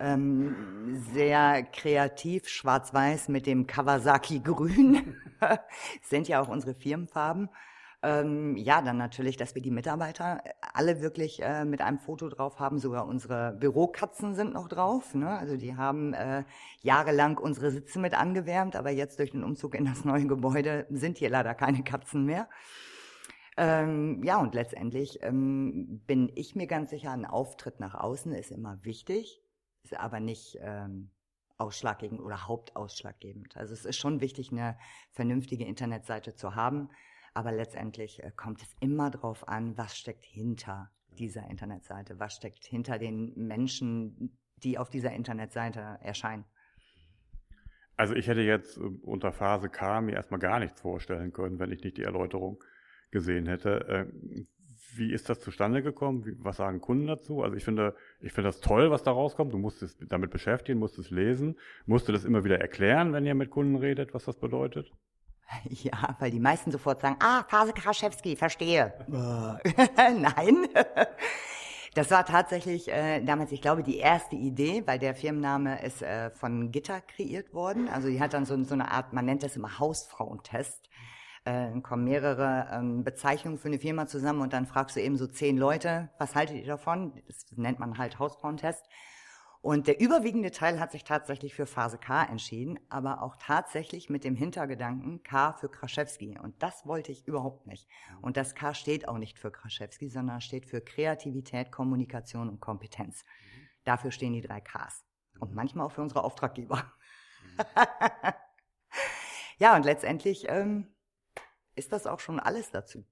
[0.00, 5.16] ähm, sehr kreativ, schwarz-weiß mit dem Kawasaki Grün,
[6.02, 7.48] sind ja auch unsere Firmenfarben.
[8.02, 10.40] Ähm, ja, dann natürlich, dass wir die Mitarbeiter
[10.72, 12.78] alle wirklich äh, mit einem Foto drauf haben.
[12.78, 15.14] Sogar unsere Bürokatzen sind noch drauf.
[15.14, 15.28] Ne?
[15.28, 16.44] Also die haben äh,
[16.80, 21.18] jahrelang unsere Sitze mit angewärmt, aber jetzt durch den Umzug in das neue Gebäude sind
[21.18, 22.48] hier leider keine Katzen mehr.
[23.56, 28.52] Ähm, ja, und letztendlich ähm, bin ich mir ganz sicher, ein Auftritt nach außen ist
[28.52, 29.42] immer wichtig
[29.90, 31.10] ist aber nicht ähm,
[31.56, 33.56] ausschlaggebend oder hauptausschlaggebend.
[33.56, 34.78] Also es ist schon wichtig, eine
[35.10, 36.90] vernünftige Internetseite zu haben.
[37.38, 42.64] Aber letztendlich äh, kommt es immer darauf an, was steckt hinter dieser Internetseite, was steckt
[42.64, 46.44] hinter den Menschen, die auf dieser Internetseite erscheinen.
[47.96, 51.70] Also ich hätte jetzt äh, unter Phase K mir erstmal gar nichts vorstellen können, wenn
[51.70, 52.58] ich nicht die Erläuterung
[53.12, 53.86] gesehen hätte.
[53.86, 54.06] Äh,
[54.96, 56.24] wie ist das zustande gekommen?
[56.40, 57.44] Was sagen Kunden dazu?
[57.44, 59.52] Also ich finde, ich finde das toll, was da rauskommt.
[59.52, 63.24] Du musst es damit beschäftigen, musst es lesen, musst du das immer wieder erklären, wenn
[63.24, 64.90] ihr mit Kunden redet, was das bedeutet?
[65.70, 68.92] Ja, weil die meisten sofort sagen, ah, Phase Kraschewski, verstehe.
[69.08, 70.68] Nein.
[71.94, 76.30] Das war tatsächlich äh, damals, ich glaube, die erste Idee, weil der Firmenname ist äh,
[76.30, 77.88] von Gitter kreiert worden.
[77.88, 80.88] Also die hat dann so, so eine Art, man nennt das immer Hausfrauentest.
[81.44, 85.26] Äh, kommen mehrere ähm, Bezeichnungen für eine Firma zusammen und dann fragst du eben so
[85.26, 87.20] zehn Leute, was haltet ihr davon?
[87.26, 88.84] Das nennt man halt Hausfrauentest.
[89.60, 94.22] Und der überwiegende Teil hat sich tatsächlich für Phase K entschieden, aber auch tatsächlich mit
[94.22, 96.38] dem Hintergedanken K für Kraschewski.
[96.38, 97.88] Und das wollte ich überhaupt nicht.
[98.22, 103.24] Und das K steht auch nicht für Kraschewski, sondern steht für Kreativität, Kommunikation und Kompetenz.
[103.82, 105.04] Dafür stehen die drei Ks.
[105.40, 106.92] Und manchmal auch für unsere Auftraggeber.
[109.58, 110.94] ja, und letztendlich ähm,
[111.74, 113.04] ist das auch schon alles dazu.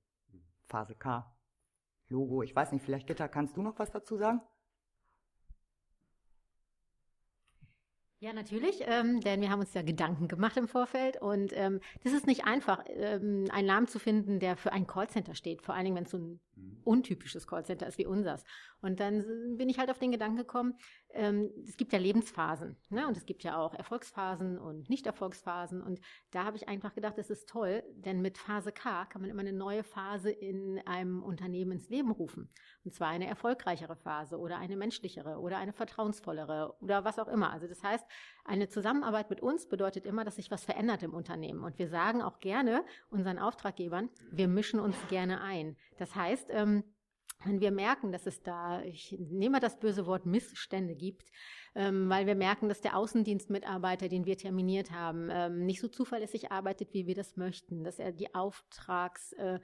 [0.69, 1.37] Phase K.
[2.09, 4.41] Logo, ich weiß nicht, vielleicht Gitter, kannst du noch was dazu sagen?
[8.19, 12.15] Ja, natürlich, ähm, denn wir haben uns ja Gedanken gemacht im Vorfeld und ähm, das
[12.15, 15.85] ist nicht einfach, ähm, einen Namen zu finden, der für ein Callcenter steht, vor allen
[15.85, 16.41] Dingen, wenn es so ein.
[16.85, 18.45] Untypisches Callcenter ist wie unseres.
[18.81, 20.75] Und dann bin ich halt auf den Gedanken gekommen,
[21.11, 23.07] ähm, es gibt ja Lebensphasen ne?
[23.07, 26.01] und es gibt ja auch Erfolgsphasen und Nicht-Erfolgsphasen und
[26.31, 29.41] da habe ich einfach gedacht, das ist toll, denn mit Phase K kann man immer
[29.41, 32.51] eine neue Phase in einem Unternehmen ins Leben rufen.
[32.85, 37.51] Und zwar eine erfolgreichere Phase oder eine menschlichere oder eine vertrauensvollere oder was auch immer.
[37.51, 38.05] Also das heißt,
[38.47, 41.65] eine Zusammenarbeit mit uns bedeutet immer, dass sich was verändert im Unternehmen.
[41.65, 45.77] Und wir sagen auch gerne unseren Auftraggebern, wir mischen uns gerne ein.
[45.99, 46.85] Das heißt, ähm,
[47.45, 51.31] wenn wir merken, dass es da, ich nehme das böse Wort Missstände gibt,
[51.75, 56.51] ähm, weil wir merken, dass der Außendienstmitarbeiter, den wir terminiert haben, ähm, nicht so zuverlässig
[56.51, 59.61] arbeitet, wie wir das möchten, dass er die Auftrags, äh,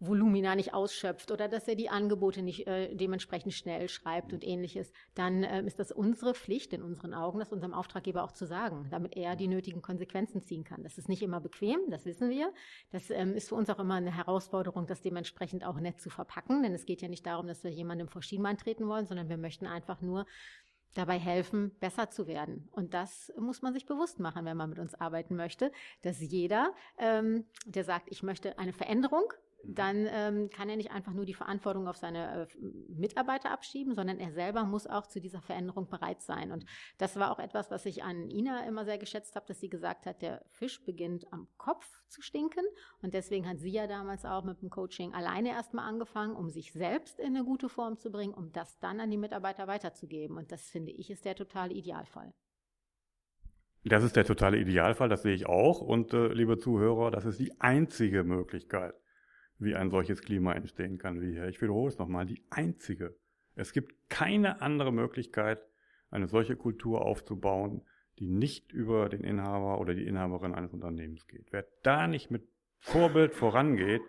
[0.00, 4.92] Volumina nicht ausschöpft oder dass er die Angebote nicht äh, dementsprechend schnell schreibt und ähnliches,
[5.14, 8.88] dann äh, ist das unsere Pflicht in unseren Augen, das unserem Auftraggeber auch zu sagen,
[8.90, 10.82] damit er die nötigen Konsequenzen ziehen kann.
[10.82, 12.50] Das ist nicht immer bequem, das wissen wir.
[12.90, 16.62] Das ähm, ist für uns auch immer eine Herausforderung, das dementsprechend auch nett zu verpacken,
[16.62, 19.36] denn es geht ja nicht darum, dass wir jemandem vor Schienbein treten wollen, sondern wir
[19.38, 20.24] möchten einfach nur
[20.94, 22.68] dabei helfen, besser zu werden.
[22.72, 25.70] Und das muss man sich bewusst machen, wenn man mit uns arbeiten möchte,
[26.02, 29.32] dass jeder, ähm, der sagt, ich möchte eine Veränderung,
[29.64, 32.46] dann ähm, kann er nicht einfach nur die Verantwortung auf seine äh,
[32.88, 36.52] Mitarbeiter abschieben, sondern er selber muss auch zu dieser Veränderung bereit sein.
[36.52, 36.64] Und
[36.98, 40.06] das war auch etwas, was ich an Ina immer sehr geschätzt habe, dass sie gesagt
[40.06, 42.64] hat, der Fisch beginnt am Kopf zu stinken.
[43.02, 46.72] Und deswegen hat sie ja damals auch mit dem Coaching alleine erstmal angefangen, um sich
[46.72, 50.36] selbst in eine gute Form zu bringen, um das dann an die Mitarbeiter weiterzugeben.
[50.36, 52.32] Und das finde ich ist der totale Idealfall.
[53.84, 55.80] Das ist der totale Idealfall, das sehe ich auch.
[55.80, 58.94] Und äh, liebe Zuhörer, das ist die einzige Möglichkeit,
[59.60, 61.46] wie ein solches Klima entstehen kann wie hier.
[61.46, 63.14] Ich wiederhole es nochmal, die einzige.
[63.54, 65.60] Es gibt keine andere Möglichkeit,
[66.10, 67.82] eine solche Kultur aufzubauen,
[68.18, 71.52] die nicht über den Inhaber oder die Inhaberin eines Unternehmens geht.
[71.52, 72.48] Wer da nicht mit
[72.78, 74.02] Vorbild vorangeht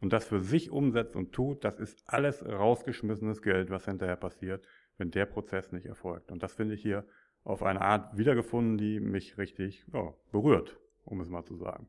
[0.00, 4.66] und das für sich umsetzt und tut, das ist alles rausgeschmissenes Geld, was hinterher passiert,
[4.98, 6.30] wenn der Prozess nicht erfolgt.
[6.30, 7.06] Und das finde ich hier
[7.44, 11.88] auf eine Art wiedergefunden, die mich richtig ja, berührt, um es mal zu sagen.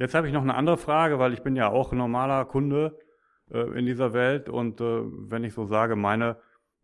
[0.00, 2.98] Jetzt habe ich noch eine andere Frage, weil ich bin ja auch normaler Kunde
[3.50, 6.38] äh, in dieser Welt und äh, wenn ich so sage, meine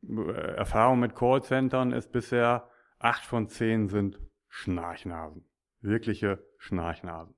[0.06, 5.46] äh, Erfahrung mit Callcentern ist bisher acht von zehn sind Schnarchnasen.
[5.80, 7.34] Wirkliche Schnarchnasen.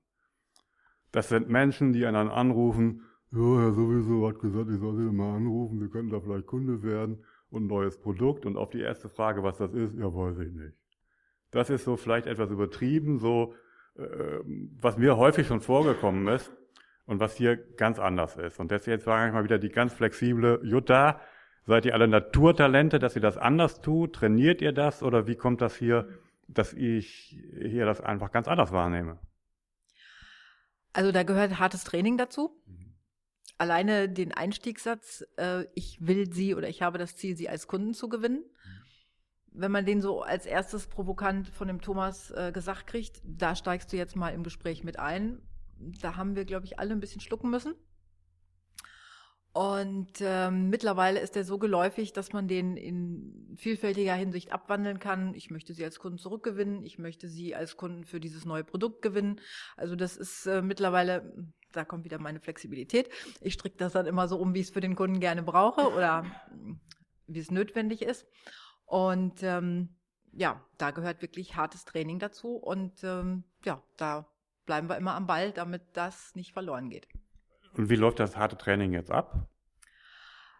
[1.13, 5.37] Das sind Menschen, die einen anrufen, ja, Herr sowieso hat gesagt, ich soll Sie mal
[5.37, 8.45] anrufen, Sie könnten da vielleicht Kunde werden und ein neues Produkt.
[8.45, 10.73] Und auf die erste Frage, was das ist, ja, weiß ich nicht.
[11.51, 13.53] Das ist so vielleicht etwas übertrieben, so
[14.79, 16.51] was mir häufig schon vorgekommen ist
[17.05, 18.59] und was hier ganz anders ist.
[18.59, 21.19] Und deswegen frage ich mal wieder die ganz flexible Jutta.
[21.65, 24.13] Seid ihr alle Naturtalente, dass ihr das anders tut?
[24.13, 26.07] Trainiert ihr das oder wie kommt das hier,
[26.47, 29.19] dass ich hier das einfach ganz anders wahrnehme?
[30.93, 32.59] Also da gehört hartes Training dazu.
[33.57, 37.93] Alleine den Einstiegssatz, äh, ich will sie oder ich habe das Ziel, sie als Kunden
[37.93, 38.43] zu gewinnen
[39.51, 43.91] wenn man den so als erstes provokant von dem Thomas äh, gesagt kriegt, da steigst
[43.91, 45.41] du jetzt mal im Gespräch mit ein.
[46.01, 47.73] Da haben wir, glaube ich, alle ein bisschen schlucken müssen.
[49.51, 55.33] Und ähm, mittlerweile ist er so geläufig, dass man den in vielfältiger Hinsicht abwandeln kann.
[55.33, 59.01] Ich möchte sie als Kunden zurückgewinnen, ich möchte sie als Kunden für dieses neue Produkt
[59.01, 59.41] gewinnen.
[59.75, 61.33] Also das ist äh, mittlerweile
[61.71, 63.09] da kommt wieder meine Flexibilität.
[63.41, 65.93] Ich stricke das dann immer so um, wie ich es für den Kunden gerne brauche
[65.93, 66.25] oder
[67.27, 68.25] wie es notwendig ist.
[68.89, 69.89] Und ähm,
[70.31, 72.55] ja, da gehört wirklich hartes Training dazu.
[72.55, 74.25] Und ähm, ja, da
[74.65, 77.07] bleiben wir immer am Ball, damit das nicht verloren geht.
[77.73, 79.47] Und wie läuft das harte Training jetzt ab?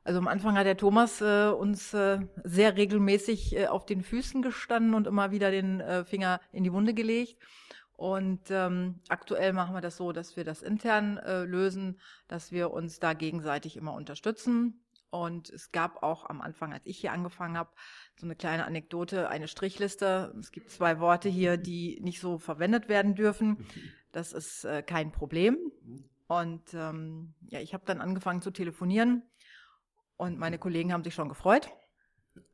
[0.03, 4.43] Also am Anfang hat der Thomas äh, uns äh, sehr regelmäßig äh, auf den Füßen
[4.43, 7.36] gestanden und immer wieder den äh, Finger in die Wunde gelegt.
[7.93, 12.69] Und ähm, aktuell machen wir das so, dass wir das intern äh, lösen, dass wir
[12.69, 14.84] uns da gegenseitig immer unterstützen.
[15.12, 17.72] Und es gab auch am Anfang, als ich hier angefangen habe,
[18.16, 20.36] so eine kleine Anekdote, eine Strichliste.
[20.39, 23.66] Es gibt zwei Worte hier, die nicht so verwendet werden dürfen.
[24.12, 25.55] Das ist äh, kein Problem.
[26.26, 29.22] Und ähm, ja, ich habe dann angefangen zu telefonieren
[30.18, 31.70] und meine Kollegen haben sich schon gefreut.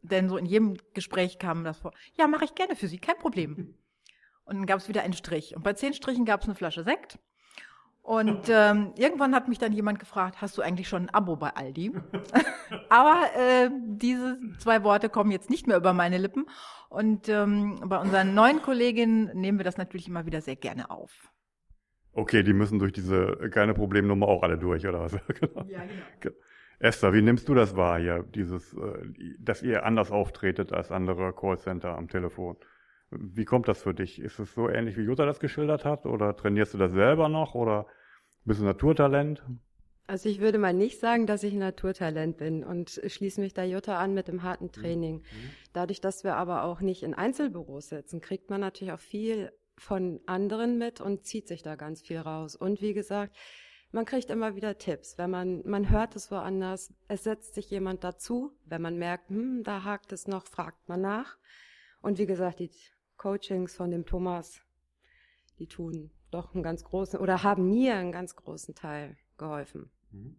[0.01, 3.17] Denn so in jedem Gespräch kam das vor, ja, mache ich gerne für Sie, kein
[3.17, 3.75] Problem.
[4.45, 5.55] Und dann gab es wieder einen Strich.
[5.55, 7.17] Und bei zehn Strichen gab es eine Flasche Sekt.
[8.05, 11.49] Und ähm, irgendwann hat mich dann jemand gefragt, hast du eigentlich schon ein Abo bei
[11.49, 11.91] Aldi?
[12.89, 16.45] Aber äh, diese zwei Worte kommen jetzt nicht mehr über meine Lippen.
[16.89, 21.31] Und ähm, bei unseren neuen Kolleginnen nehmen wir das natürlich immer wieder sehr gerne auf.
[22.11, 25.13] Okay, die müssen durch diese keine Problemnummer auch alle durch, oder was?
[25.39, 25.65] genau.
[25.67, 25.81] Ja,
[26.19, 26.35] genau.
[26.77, 31.33] Esther, wie nimmst du das wahr hier, dieses, äh, dass ihr anders auftretet als andere
[31.33, 32.57] Callcenter am Telefon?
[33.11, 34.19] Wie kommt das für dich?
[34.19, 36.05] Ist es so ähnlich, wie Jutta das geschildert hat?
[36.05, 37.55] Oder trainierst du das selber noch?
[37.55, 37.87] Oder
[38.43, 39.43] bist du Naturtalent?
[40.07, 43.63] Also ich würde mal nicht sagen, dass ich ein Naturtalent bin und schließe mich da
[43.63, 45.17] Jutta an mit dem harten Training.
[45.17, 45.49] Mhm.
[45.73, 50.21] Dadurch, dass wir aber auch nicht in Einzelbüros sitzen, kriegt man natürlich auch viel von
[50.25, 52.55] anderen mit und zieht sich da ganz viel raus.
[52.55, 53.35] Und wie gesagt,
[53.91, 55.17] man kriegt immer wieder Tipps.
[55.17, 58.51] Wenn man, man hört es woanders, es setzt sich jemand dazu.
[58.65, 61.37] Wenn man merkt, hm, da hakt es noch, fragt man nach.
[62.01, 62.69] Und wie gesagt, die
[63.25, 64.61] Coachings von dem Thomas,
[65.57, 69.89] die tun doch einen ganz großen oder haben mir einen ganz großen Teil geholfen.
[70.11, 70.35] Mhm.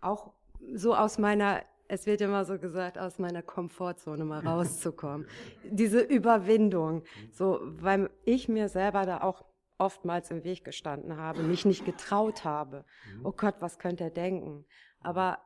[0.00, 0.32] Auch
[0.72, 5.26] so aus meiner, es wird immer so gesagt, aus meiner Komfortzone mal rauszukommen.
[5.64, 9.44] Diese Überwindung, so, weil ich mir selber da auch
[9.76, 12.86] oftmals im Weg gestanden habe, mich nicht getraut habe.
[13.14, 13.26] Mhm.
[13.26, 14.64] Oh Gott, was könnte er denken?
[15.00, 15.38] Aber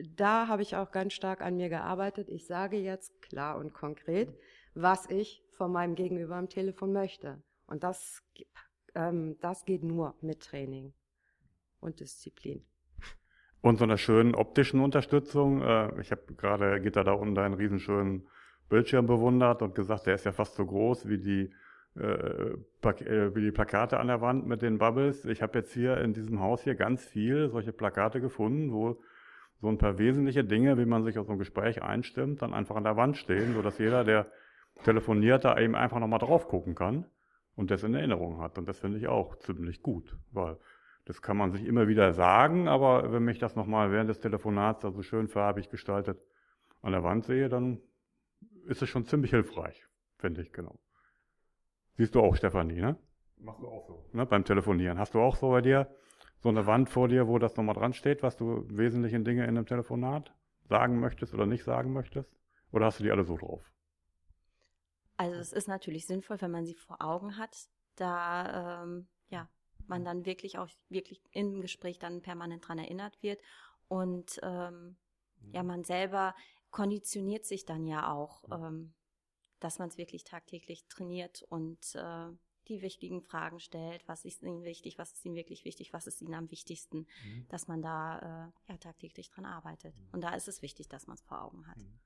[0.00, 2.28] da habe ich auch ganz stark an mir gearbeitet.
[2.28, 4.36] Ich sage jetzt klar und konkret,
[4.74, 7.42] was ich von meinem Gegenüber am Telefon möchte.
[7.66, 8.22] Und das,
[8.94, 10.92] ähm, das geht nur mit Training
[11.80, 12.64] und Disziplin.
[13.60, 15.62] Und so einer schönen optischen Unterstützung.
[15.62, 18.26] Äh, ich habe gerade Gitter da unten einen riesenschönen
[18.68, 21.52] Bildschirm bewundert und gesagt, der ist ja fast so groß wie die,
[21.96, 25.24] äh, äh, wie die Plakate an der Wand mit den Bubbles.
[25.26, 29.00] Ich habe jetzt hier in diesem Haus hier ganz viel solche Plakate gefunden, wo
[29.60, 32.76] so ein paar wesentliche Dinge, wie man sich auf so ein Gespräch einstimmt, dann einfach
[32.76, 34.26] an der Wand stehen, sodass jeder, der
[34.84, 37.06] telefoniert, da eben einfach nochmal drauf gucken kann
[37.56, 38.58] und das in Erinnerung hat.
[38.58, 40.58] Und das finde ich auch ziemlich gut, weil
[41.04, 44.82] das kann man sich immer wieder sagen, aber wenn mich das nochmal während des Telefonats
[44.82, 46.20] da so schön farbig gestaltet
[46.82, 47.80] an der Wand sehe, dann
[48.66, 49.86] ist es schon ziemlich hilfreich,
[50.18, 50.78] finde ich, genau.
[51.96, 52.96] Siehst du auch, Stefanie, ne?
[53.38, 54.04] Machst du auch so.
[54.12, 54.98] Ne, beim Telefonieren.
[54.98, 55.88] Hast du auch so bei dir
[56.38, 59.50] so eine Wand vor dir, wo das nochmal dran steht, was du wesentlichen Dinge in
[59.50, 60.34] einem Telefonat
[60.68, 62.30] sagen möchtest oder nicht sagen möchtest?
[62.72, 63.62] Oder hast du die alle so drauf?
[65.20, 69.48] Also es ist natürlich sinnvoll, wenn man sie vor Augen hat, da ähm, ja
[69.86, 73.40] man dann wirklich auch wirklich im Gespräch dann permanent dran erinnert wird
[73.88, 74.96] und ähm,
[75.52, 76.34] ja man selber
[76.70, 78.94] konditioniert sich dann ja auch, ähm,
[79.58, 82.30] dass man es wirklich tagtäglich trainiert und äh,
[82.68, 86.22] die wichtigen Fragen stellt, was ist ihnen wichtig, was ist ihnen wirklich wichtig, was ist
[86.22, 87.46] ihnen am wichtigsten, mhm.
[87.48, 89.98] dass man da äh, ja tagtäglich dran arbeitet.
[89.98, 90.08] Mhm.
[90.12, 91.76] Und da ist es wichtig, dass man es vor Augen hat.
[91.76, 91.98] Mhm.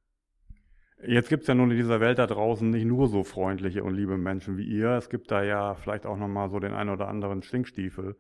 [1.03, 3.95] Jetzt gibt es ja nun in dieser Welt da draußen nicht nur so freundliche und
[3.95, 4.90] liebe Menschen wie ihr.
[4.90, 8.16] Es gibt da ja vielleicht auch nochmal so den einen oder anderen Stinkstiefel,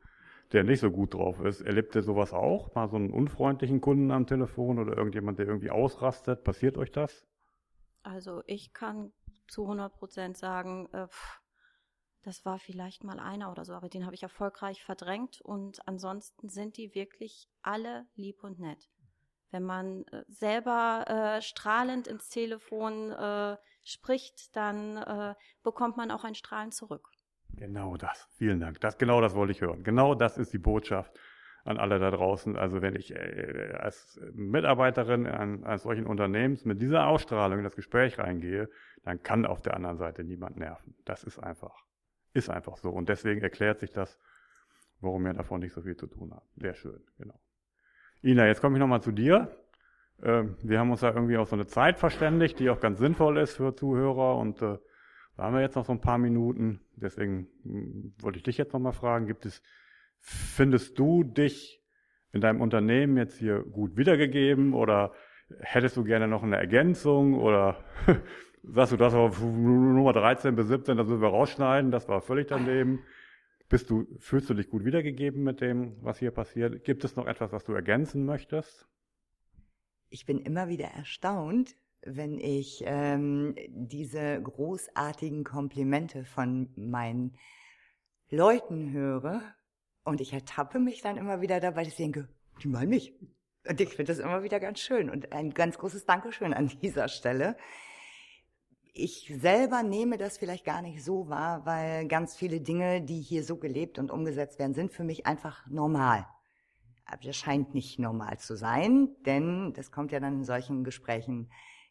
[0.52, 1.62] der nicht so gut drauf ist.
[1.62, 2.74] Erlebt ihr sowas auch?
[2.74, 6.44] Mal so einen unfreundlichen Kunden am Telefon oder irgendjemand, der irgendwie ausrastet?
[6.44, 7.26] Passiert euch das?
[8.02, 9.12] Also ich kann
[9.48, 11.06] zu 100 Prozent sagen, äh,
[12.22, 16.48] das war vielleicht mal einer oder so, aber den habe ich erfolgreich verdrängt und ansonsten
[16.48, 18.88] sind die wirklich alle lieb und nett.
[19.54, 26.24] Wenn man äh, selber äh, strahlend ins Telefon äh, spricht, dann äh, bekommt man auch
[26.24, 27.08] ein Strahlen zurück.
[27.50, 28.28] Genau das.
[28.36, 28.80] Vielen Dank.
[28.80, 29.84] Das, genau das wollte ich hören.
[29.84, 31.16] Genau das ist die Botschaft
[31.62, 32.56] an alle da draußen.
[32.56, 38.18] Also wenn ich äh, als Mitarbeiterin eines solchen Unternehmens mit dieser Ausstrahlung in das Gespräch
[38.18, 38.68] reingehe,
[39.04, 40.96] dann kann auf der anderen Seite niemand nerven.
[41.04, 41.84] Das ist einfach,
[42.32, 42.90] ist einfach so.
[42.90, 44.18] Und deswegen erklärt sich das,
[44.98, 46.48] warum wir davon nicht so viel zu tun haben.
[46.56, 47.38] Sehr schön, genau.
[48.24, 49.54] Ina, jetzt komme ich nochmal zu dir.
[50.22, 53.36] Ähm, wir haben uns da irgendwie auf so eine Zeit verständigt, die auch ganz sinnvoll
[53.36, 54.78] ist für Zuhörer und äh,
[55.36, 56.80] da haben wir jetzt noch so ein paar Minuten.
[56.96, 59.62] Deswegen hm, wollte ich dich jetzt nochmal fragen, gibt es
[60.26, 61.82] Findest du dich
[62.32, 65.12] in deinem Unternehmen jetzt hier gut wiedergegeben oder
[65.60, 67.84] hättest du gerne noch eine Ergänzung oder
[68.62, 72.46] sagst du, das war Nummer 13 bis 17, das müssen wir rausschneiden, das war völlig
[72.46, 73.00] daneben.
[73.68, 76.84] Bist du, fühlst du dich gut wiedergegeben mit dem, was hier passiert?
[76.84, 78.86] Gibt es noch etwas, was du ergänzen möchtest?
[80.10, 87.36] Ich bin immer wieder erstaunt, wenn ich ähm, diese großartigen Komplimente von meinen
[88.30, 89.42] Leuten höre
[90.04, 92.28] und ich ertappe mich dann immer wieder dabei, dass ich denke,
[92.62, 93.14] die meinen mich.
[93.66, 97.08] Und ich finde das immer wieder ganz schön und ein ganz großes Dankeschön an dieser
[97.08, 97.56] Stelle.
[98.96, 103.42] Ich selber nehme das vielleicht gar nicht so wahr, weil ganz viele Dinge, die hier
[103.42, 106.28] so gelebt und umgesetzt werden, sind für mich einfach normal.
[107.04, 111.50] Aber das scheint nicht normal zu sein, denn das kommt ja dann in solchen Gesprächen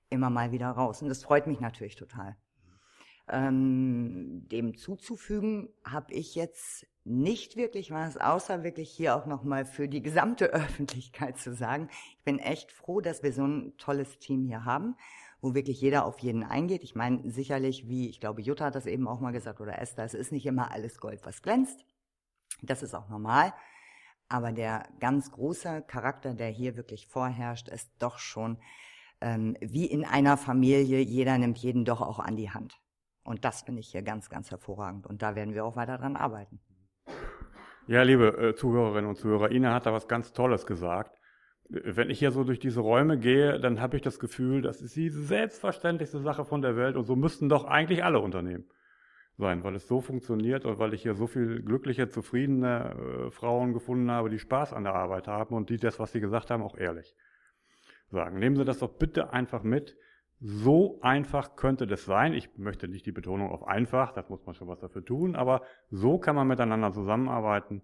[0.09, 1.01] immer mal wieder raus.
[1.01, 2.37] Und das freut mich natürlich total.
[3.29, 9.87] Ähm, dem zuzufügen habe ich jetzt nicht wirklich was, außer wirklich hier auch nochmal für
[9.87, 11.89] die gesamte Öffentlichkeit zu sagen.
[12.17, 14.95] Ich bin echt froh, dass wir so ein tolles Team hier haben,
[15.41, 16.83] wo wirklich jeder auf jeden eingeht.
[16.83, 20.05] Ich meine, sicherlich, wie ich glaube, Jutta hat das eben auch mal gesagt oder Esther,
[20.05, 21.85] es ist nicht immer alles Gold, was glänzt.
[22.61, 23.53] Das ist auch normal.
[24.29, 28.57] Aber der ganz große Charakter, der hier wirklich vorherrscht, ist doch schon
[29.21, 32.82] ähm, wie in einer Familie, jeder nimmt jeden doch auch an die Hand.
[33.23, 35.07] Und das finde ich hier ganz, ganz hervorragend.
[35.07, 36.59] Und da werden wir auch weiter dran arbeiten.
[37.87, 41.19] Ja, liebe äh, Zuhörerinnen und Zuhörer, Ina hat da was ganz Tolles gesagt.
[41.69, 44.95] Wenn ich hier so durch diese Räume gehe, dann habe ich das Gefühl, das ist
[44.95, 48.65] die selbstverständlichste Sache von der Welt und so müssten doch eigentlich alle Unternehmen
[49.37, 53.73] sein, weil es so funktioniert und weil ich hier so viel glückliche, zufriedene äh, Frauen
[53.73, 56.61] gefunden habe, die Spaß an der Arbeit haben und die das, was sie gesagt haben,
[56.61, 57.15] auch ehrlich
[58.09, 58.39] sagen.
[58.39, 59.97] Nehmen Sie das doch bitte einfach mit.
[60.45, 62.33] So einfach könnte das sein.
[62.33, 65.61] Ich möchte nicht die Betonung auf einfach, da muss man schon was dafür tun, aber
[65.89, 67.81] so kann man miteinander zusammenarbeiten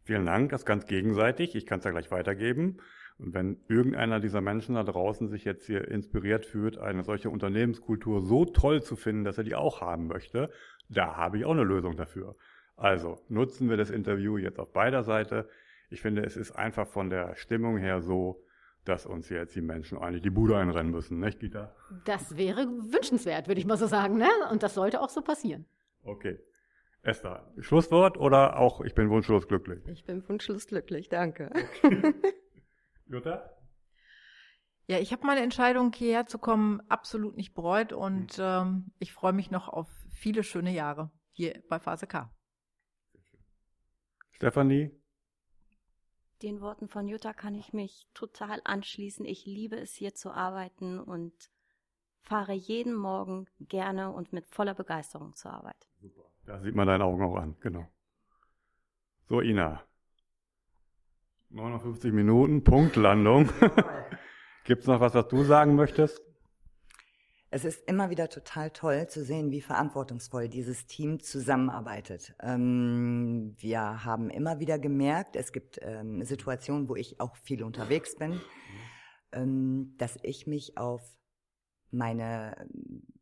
[0.03, 1.55] Vielen Dank, das ist ganz gegenseitig.
[1.55, 2.79] Ich kann es ja gleich weitergeben.
[3.19, 8.21] Und wenn irgendeiner dieser Menschen da draußen sich jetzt hier inspiriert fühlt, eine solche Unternehmenskultur
[8.21, 10.51] so toll zu finden, dass er die auch haben möchte,
[10.89, 12.37] da habe ich auch eine Lösung dafür.
[12.77, 15.49] Also nutzen wir das Interview jetzt auf beider Seite.
[15.91, 18.43] Ich finde, es ist einfach von der Stimmung her so,
[18.85, 21.75] dass uns jetzt die Menschen eigentlich die Bude einrennen müssen, nicht, Gita?
[22.05, 24.29] Das wäre wünschenswert, würde ich mal so sagen, ne?
[24.51, 25.65] Und das sollte auch so passieren.
[26.05, 26.39] Okay.
[27.03, 29.87] Esther, Schlusswort oder auch ich bin wunschlos glücklich?
[29.89, 31.51] Ich bin wunschlos glücklich, danke.
[31.53, 32.15] Okay.
[33.07, 33.51] Jutta?
[34.87, 38.45] Ja, ich habe meine Entscheidung, hierher zu kommen, absolut nicht bereut und mhm.
[38.45, 42.31] ähm, ich freue mich noch auf viele schöne Jahre hier bei Phase K.
[44.31, 44.91] Stefanie?
[46.43, 49.25] Den Worten von Jutta kann ich mich total anschließen.
[49.25, 51.33] Ich liebe es, hier zu arbeiten und
[52.21, 55.89] fahre jeden Morgen gerne und mit voller Begeisterung zur Arbeit.
[56.05, 56.29] Super.
[56.45, 57.87] Da sieht man deine Augen auch an, genau.
[59.27, 59.83] So, Ina.
[61.49, 63.49] 59 Minuten, Punktlandung.
[64.65, 66.21] Gibt es noch was, was du sagen möchtest?
[67.51, 72.35] Es ist immer wieder total toll zu sehen, wie verantwortungsvoll dieses Team zusammenarbeitet.
[72.39, 78.17] Ähm, wir haben immer wieder gemerkt, es gibt ähm, Situationen, wo ich auch viel unterwegs
[78.17, 78.43] bin,
[79.33, 81.01] ähm, dass ich mich auf
[81.95, 82.69] meine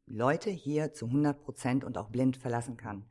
[0.07, 3.07] Leute hier zu 100 Prozent und auch blind verlassen kann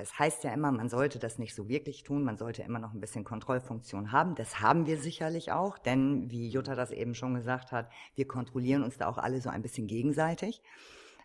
[0.00, 2.92] es heißt ja immer, man sollte das nicht so wirklich tun, man sollte immer noch
[2.92, 4.34] ein bisschen Kontrollfunktion haben.
[4.34, 8.82] Das haben wir sicherlich auch, denn wie Jutta das eben schon gesagt hat, wir kontrollieren
[8.82, 10.62] uns da auch alle so ein bisschen gegenseitig.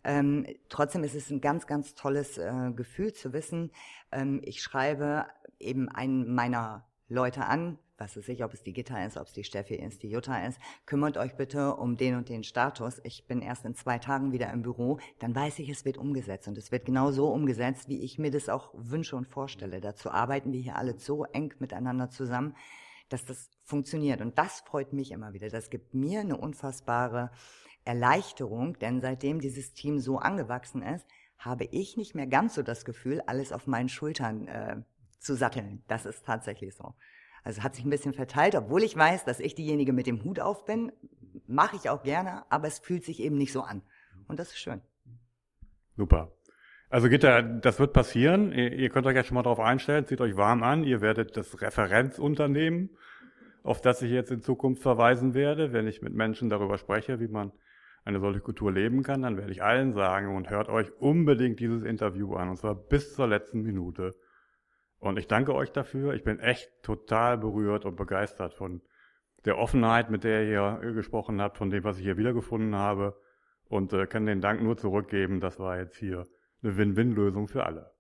[0.03, 3.71] Ähm, trotzdem ist es ein ganz, ganz tolles äh, Gefühl zu wissen,
[4.11, 5.26] ähm, ich schreibe
[5.59, 9.33] eben einen meiner Leute an, was ist ich, ob es die Gitter ist, ob es
[9.33, 12.99] die Steffi ist, die Jutta ist, kümmert euch bitte um den und den Status.
[13.03, 16.47] Ich bin erst in zwei Tagen wieder im Büro, dann weiß ich, es wird umgesetzt
[16.47, 19.79] und es wird genau so umgesetzt, wie ich mir das auch wünsche und vorstelle.
[19.79, 22.55] Dazu arbeiten wir hier alle so eng miteinander zusammen,
[23.09, 25.49] dass das funktioniert und das freut mich immer wieder.
[25.49, 27.31] Das gibt mir eine unfassbare
[27.85, 31.05] Erleichterung, denn seitdem dieses Team so angewachsen ist,
[31.37, 34.77] habe ich nicht mehr ganz so das Gefühl, alles auf meinen Schultern äh,
[35.19, 35.83] zu satteln.
[35.87, 36.95] Das ist tatsächlich so.
[37.45, 40.39] Also hat sich ein bisschen verteilt, obwohl ich weiß, dass ich diejenige mit dem Hut
[40.39, 40.91] auf bin.
[41.47, 43.83] Mache ich auch gerne, aber es fühlt sich eben nicht so an.
[44.27, 44.81] Und das ist schön.
[45.95, 46.31] Super.
[46.89, 48.51] Also Gitter, das wird passieren.
[48.51, 50.83] Ihr könnt euch ja schon mal darauf einstellen, zieht euch warm an.
[50.83, 52.97] Ihr werdet das Referenzunternehmen,
[53.63, 57.27] auf das ich jetzt in Zukunft verweisen werde, wenn ich mit Menschen darüber spreche, wie
[57.27, 57.51] man
[58.05, 61.83] eine solche Kultur leben kann, dann werde ich allen sagen und hört euch unbedingt dieses
[61.83, 64.15] Interview an, und zwar bis zur letzten Minute.
[65.05, 66.15] Und ich danke euch dafür.
[66.15, 68.81] Ich bin echt total berührt und begeistert von
[69.45, 73.15] der Offenheit, mit der ihr hier gesprochen habt, von dem, was ich hier wiedergefunden habe.
[73.65, 75.41] Und äh, kann den Dank nur zurückgeben.
[75.41, 76.25] Das war jetzt hier
[76.63, 77.91] eine Win-Win-Lösung für alle.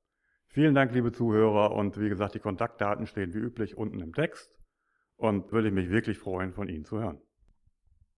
[0.47, 1.75] Vielen Dank, liebe Zuhörer.
[1.75, 4.59] Und wie gesagt, die Kontaktdaten stehen wie üblich unten im Text.
[5.15, 7.21] Und würde ich mich wirklich freuen, von Ihnen zu hören.